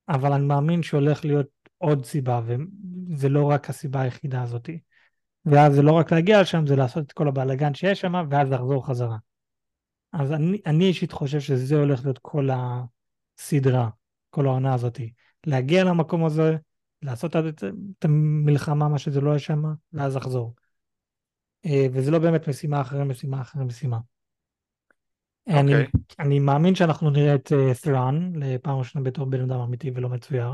[0.09, 1.47] אבל אני מאמין שהולך להיות
[1.79, 4.71] עוד סיבה, וזה לא רק הסיבה היחידה הזאת.
[5.47, 8.87] ואז זה לא רק להגיע לשם, זה לעשות את כל הבלאגן שיש שם, ואז לחזור
[8.87, 9.17] חזרה.
[10.13, 13.89] אז אני, אני אישית חושב שזה הולך להיות כל הסדרה,
[14.31, 15.01] כל העונה הזאת.
[15.47, 16.57] להגיע למקום הזה,
[17.03, 20.55] לעשות את המלחמה, מה שזה לא יהיה שם, ואז לחזור.
[21.67, 23.99] אה, וזה לא באמת משימה אחרי משימה אחרי משימה.
[25.49, 25.53] Okay.
[25.53, 25.87] אני, אוקיי.
[26.19, 30.51] אני מאמין שאנחנו נראה את ת'ראן uh, לפעם ראשונה בתור בן אדם אמיתי ולא מצויר.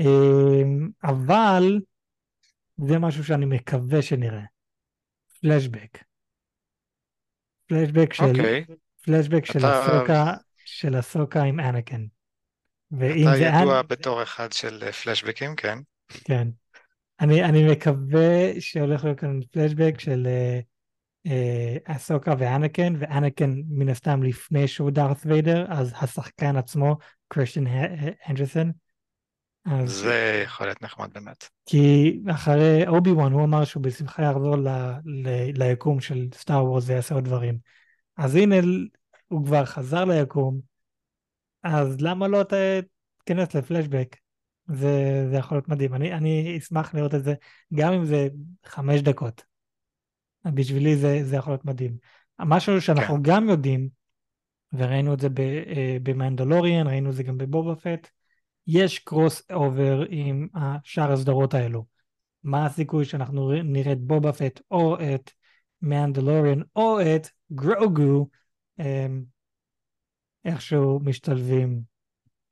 [0.00, 0.04] Uh,
[1.04, 1.80] אבל
[2.76, 4.44] זה משהו שאני מקווה שנראה.
[5.40, 5.98] פלשבק.
[7.66, 8.28] פלשבק של, okay.
[8.28, 8.64] אוקיי.
[9.02, 9.80] פלשבק של אתה...
[9.80, 10.34] הסוקה,
[10.64, 12.04] של הסוקה עם אנקן.
[12.90, 13.42] ואם אתה זה...
[13.42, 13.86] ידוע אנ...
[13.88, 15.78] בתור אחד של אה, פלשבקים, כן.
[16.24, 16.48] כן.
[17.20, 20.71] אני, אני מקווה שהולך להיות כאן פלשבק של uh,
[21.26, 26.96] uh, ואנקן, ואנקן מן הסתם לפני שהוא דארת ויידר, אז השחקן עצמו,
[27.28, 27.66] קריסטיאן
[28.24, 28.72] הנדרסון.
[29.84, 31.48] זה יכול להיות נחמד באמת.
[31.66, 34.68] כי אחרי אובי וואן הוא אמר שהוא בשמחה יחזור ל,
[35.04, 37.58] ל, ליקום של סטאר וורס ויעשה עוד דברים.
[38.16, 38.56] אז הנה
[39.28, 40.60] הוא כבר חזר ליקום,
[41.62, 42.42] אז למה לא
[43.24, 44.16] תיכנס לפלשבק?
[44.66, 45.94] זה, זה יכול להיות מדהים.
[45.94, 47.34] אני, אני אשמח לראות את זה,
[47.74, 48.28] גם אם זה
[48.66, 49.51] חמש דקות.
[50.46, 51.96] בשבילי זה, זה יכול להיות מדהים.
[52.38, 53.22] משהו שאנחנו כן.
[53.22, 53.88] גם יודעים,
[54.72, 58.08] וראינו את זה אה, במנדלוריאן, ראינו את זה גם בבובה פט,
[58.66, 61.86] יש crossover עם השאר הסדרות האלו.
[62.42, 65.30] מה הסיכוי שאנחנו נראה את בובה פט או את
[65.82, 68.28] מנדלוריאן או את גרוגו
[68.78, 69.24] אמ,
[70.44, 71.82] איכשהו משתלבים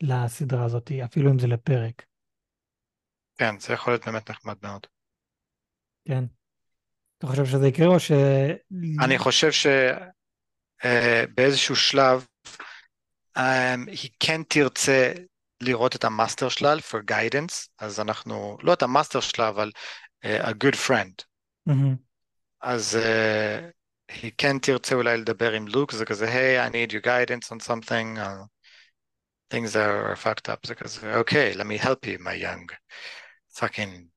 [0.03, 2.05] לסדרה הזאת, אפילו אם זה לפרק.
[3.37, 4.87] כן, זה יכול להיות באמת נחמד מאוד.
[6.05, 6.25] כן.
[7.21, 8.13] אתה חושב שזה יקרה או ש...
[9.01, 9.51] אני חושב
[10.83, 12.27] שבאיזשהו uh, שלב
[13.87, 15.13] היא כן תרצה
[15.61, 19.73] לראות את ה master שלה for guidance, אז אנחנו, לא את ה master שלה, אבל
[20.25, 21.25] אה, a good friend.
[21.69, 21.97] Mm-hmm.
[22.61, 23.03] אז uh,
[24.09, 27.49] היא כן תרצה אולי לדבר עם לוק, זה כזה, היי, hey, I need your guidance
[27.53, 28.45] on something, uh,
[29.55, 32.75] things are fucked up, זה כזה, אוקיי, okay, let me help you, my young
[33.59, 34.10] fucking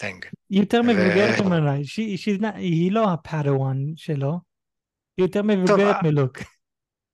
[0.00, 0.26] thing.
[0.50, 4.40] יותר מבוגרת ממנה, she- she's not- היא לא ה Padawan שלו,
[5.16, 6.38] היא יותר מבוגרת אה, מלוק.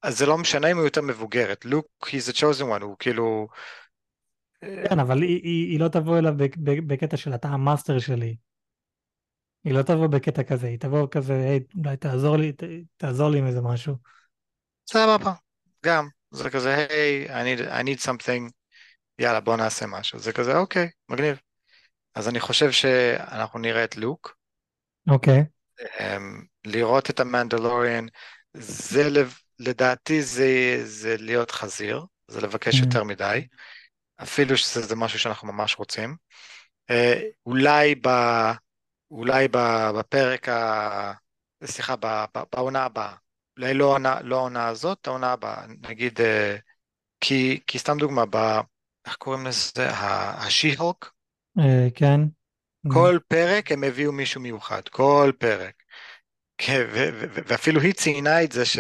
[0.03, 1.65] אז זה לא משנה אם היא יותר מבוגרת.
[1.65, 3.49] לוק, he's a chosen one, הוא כאילו...
[4.61, 8.37] כן, אבל היא- היא היא לא תבוא אליו בק- בק- בקטע של אתה המאסטר שלי.
[9.65, 12.63] היא לא תבוא בקטע כזה, היא תבוא כזה, היי, אולי תעזור לי, ת-
[12.97, 13.97] תעזור לי עם איזה משהו.
[14.91, 15.33] סבבה,
[15.87, 16.09] גם.
[16.31, 18.51] זה כזה, היי, I need, I need something,
[19.19, 20.19] יאללה, בוא נעשה משהו.
[20.19, 21.37] זה כזה, אוקיי, מגניב.
[22.17, 24.37] אז אני חושב שאנחנו נראה את לוק.
[25.09, 25.45] אוקיי,
[26.01, 28.07] אמ, לראות את המנדלוריאן,
[28.55, 29.09] זה
[29.59, 32.85] לדעתי זה, זה להיות חזיר, זה לבקש Mm.
[32.85, 33.47] יותר מדי,
[34.23, 36.17] אפילו שזה משהו שאנחנו ממש רוצים.
[36.91, 38.09] אה, אולי, ב,
[39.11, 39.49] אולי
[39.99, 41.13] בפרק, ה,
[41.65, 43.15] סליחה, ב, ב, בעונה הבאה,
[43.59, 46.57] אולי לא העונה לא הזאת, העונה הבאה, נגיד, אה,
[47.21, 48.37] כי, כי סתם דוגמה, ב,
[49.07, 49.89] איך קוראים לזה?
[50.47, 51.16] השי-הוק?
[51.59, 52.21] אה, כן.
[52.93, 55.75] כל פרק הם הביאו מישהו מיוחד, כל פרק.
[57.47, 58.79] ואפילו היא ציינה את זה ש,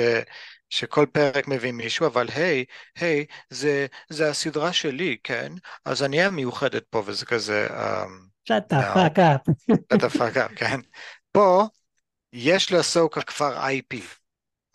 [0.70, 2.64] שכל פרק מביא מישהו, אבל היי,
[2.98, 5.52] היי, זה, זה הסדרה שלי, כן?
[5.84, 7.66] אז אני אהיה מיוחדת פה, וזה כזה,
[8.94, 9.72] fuck up.
[9.72, 10.80] what the fuck up, כן?
[11.32, 11.66] פה
[12.32, 13.96] יש לאסוקה כבר IP,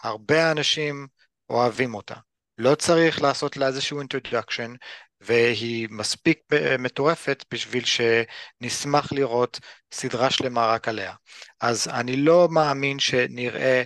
[0.03, 1.07] הרבה אנשים
[1.49, 2.15] אוהבים אותה.
[2.57, 4.77] לא צריך לעשות לה איזשהו introduction,
[5.21, 6.39] והיא מספיק
[6.79, 9.59] מטורפת בשביל שנשמח לראות
[9.93, 11.13] סדרה שלמה רק עליה.
[11.61, 13.83] אז אני לא מאמין שנראה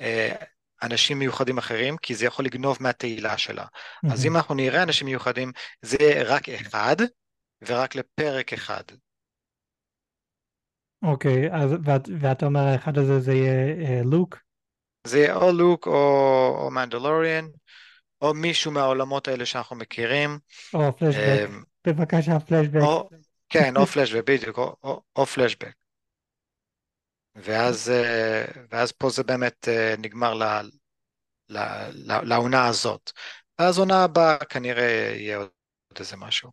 [0.00, 0.34] אה,
[0.82, 3.64] אנשים מיוחדים אחרים, כי זה יכול לגנוב מהתהילה שלה.
[4.08, 6.96] אז אם אנחנו נראה אנשים מיוחדים, זה רק אחד,
[7.66, 8.82] ורק לפרק אחד.
[11.02, 14.38] אוקיי, אז ואת- ואתה אומר האחד הזה זה יהיה אה, לוק?
[15.06, 15.92] זה יהיה או לוק או,
[16.58, 17.44] או מנדלוריאן,
[18.22, 20.38] או מישהו מהעולמות האלה שאנחנו מכירים.
[20.74, 21.48] או פלשבק.
[21.50, 22.80] אמ, בבקשה פלשבק.
[22.82, 23.08] או,
[23.48, 25.72] כן, או פלשבק, בדיוק, או, או, או פלשבק.
[27.34, 30.42] ואז, אה, ואז פה זה באמת אה, נגמר ל,
[31.48, 31.58] ל,
[31.92, 33.10] ל, לעונה הזאת.
[33.58, 35.48] ואז עונה הבאה כנראה יהיה עוד
[35.98, 36.50] איזה משהו.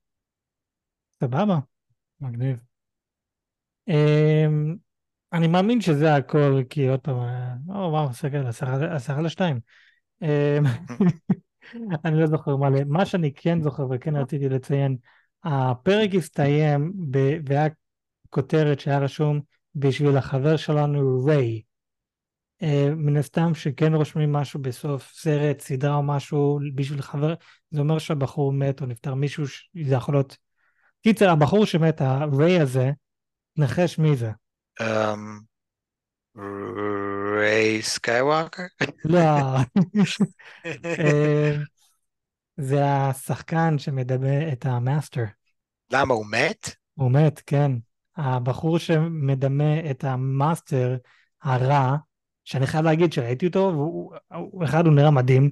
[1.24, 1.60] סבבה,
[2.22, 2.58] מגניב.
[3.88, 4.76] אמ,
[5.34, 9.60] אני מאמין שזה הכל, כי עוד פעם, אה, או וואו, סגל, עשרה עשרה לשתיים.
[12.06, 14.98] אני לא זוכר מה, מה שאני כן זוכר וכן רציתי לציין,
[15.44, 17.68] הפרק הסתיים ב- והיה
[18.30, 19.42] כותרת שהיה רשום
[19.76, 21.62] בשביל החבר שלנו ריי.
[22.64, 27.34] אה, מן הסתם שכן רושמים משהו בסוף סרט, סדרה או משהו בשביל חבר,
[27.72, 30.38] זה אומר שהבחור מת או נפטר מישהו, ש- זה יכול להיות...
[31.04, 32.92] קיצר, הבחור שמת, הריי הזה,
[33.58, 34.32] נחש מי זה.
[36.38, 38.64] ריי סקייווקר?
[39.06, 39.20] לא,
[40.86, 41.56] אה,
[42.58, 45.24] זה השחקן שמדמה את ה master.
[45.92, 46.76] למה הוא מת?
[46.96, 47.72] הוא מת, כן.
[48.18, 50.98] הבחור שמדמה את ה master
[51.44, 51.96] הרע,
[52.44, 55.50] שאני חייב להגיד שראיתי אותו, והוא, הוא- אחד, הוא נראה מדהים.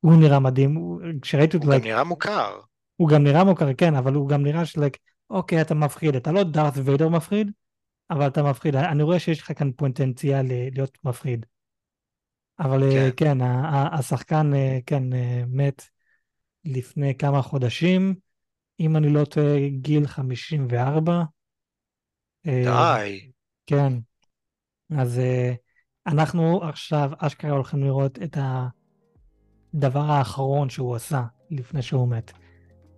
[0.00, 0.98] הוא נראה מדהים.
[1.22, 2.60] כשראיתי אותו, הוא גם נראה מוכר.
[2.96, 4.96] הוא גם נראה מוכר, כן, אבל הוא גם נראה שלק,
[5.30, 6.16] אוקיי, אתה מפחיד.
[6.16, 7.50] אתה לא דארת ויידר מפחיד,
[8.10, 8.76] אבל אתה מפחיד.
[8.76, 11.46] אני רואה שיש לך כאן פוטנציאל אה, להיות מפחיד.
[12.60, 13.38] אבל אה, כן.
[13.38, 13.44] כן,
[13.92, 15.02] השחקן, אה, כן,
[15.46, 15.84] מת
[16.64, 18.14] לפני כמה חודשים.
[18.80, 21.22] אם אני לא טועה, גיל 54.
[22.46, 23.30] אה, די.
[23.66, 23.92] כן.
[24.98, 25.20] אז
[26.06, 28.36] אנחנו עכשיו אשכרה הולכים לראות את
[29.74, 32.32] הדבר האחרון שהוא עשה לפני שהוא מת.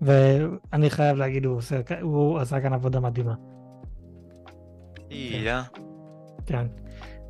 [0.01, 3.52] ואני חייב להגיד, הוא, עושה, הוא עשה כאן עבודה מדהימה.
[5.13, 5.53] יא.
[6.47, 6.67] כן.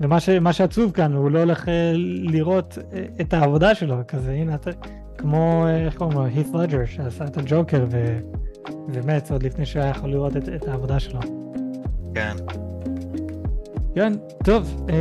[0.00, 4.54] ומה ש, שעצוב כאן, הוא לא הולך אה, לראות אה, את העבודה שלו, כזה, הנה,
[4.54, 4.70] אתה,
[5.18, 7.86] כמו, אה, איך קוראים לו, הית' לג'ר, שעשה את הג'וקר
[8.88, 11.20] ומת עוד לפני שהוא היה יכול לראות את, את העבודה שלו.
[12.14, 12.36] כן.
[13.94, 14.12] כן,
[14.44, 14.94] טוב, אמ,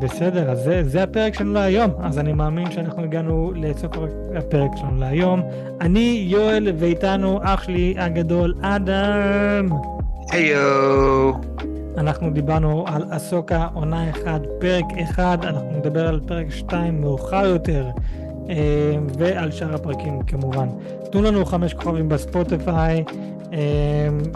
[0.00, 3.92] בסדר, אז זה, זה הפרק שלנו להיום, אז אני מאמין שאנחנו הגענו לסוף
[4.36, 5.42] הפרק שלנו להיום.
[5.80, 9.68] אני יואל, ואיתנו אח שלי הגדול, אדם.
[10.30, 11.32] היו.
[11.98, 17.86] אנחנו דיברנו על אסוקה עונה 1, פרק 1, אנחנו נדבר על פרק 2 מאוחר יותר,
[18.48, 18.54] אמ,
[19.18, 20.68] ועל שאר הפרקים כמובן.
[21.10, 23.04] תנו לנו חמש כוכבים בספוטיפיי,
[23.52, 23.58] אמ,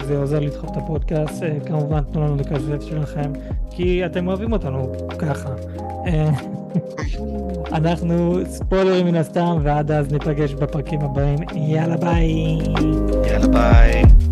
[0.04, 3.32] זה עוזר לדחוף את הפודקאסט, אה, כמובן תנו לנו הכסף שלכם,
[3.70, 5.48] כי אתם אוהבים אותנו ככה.
[6.06, 6.30] אה,
[7.78, 12.58] אנחנו ספוילרים מן הסתם, ועד אז ניפגש בפרקים הבאים, יאללה ביי.
[13.26, 14.23] יאללה ביי.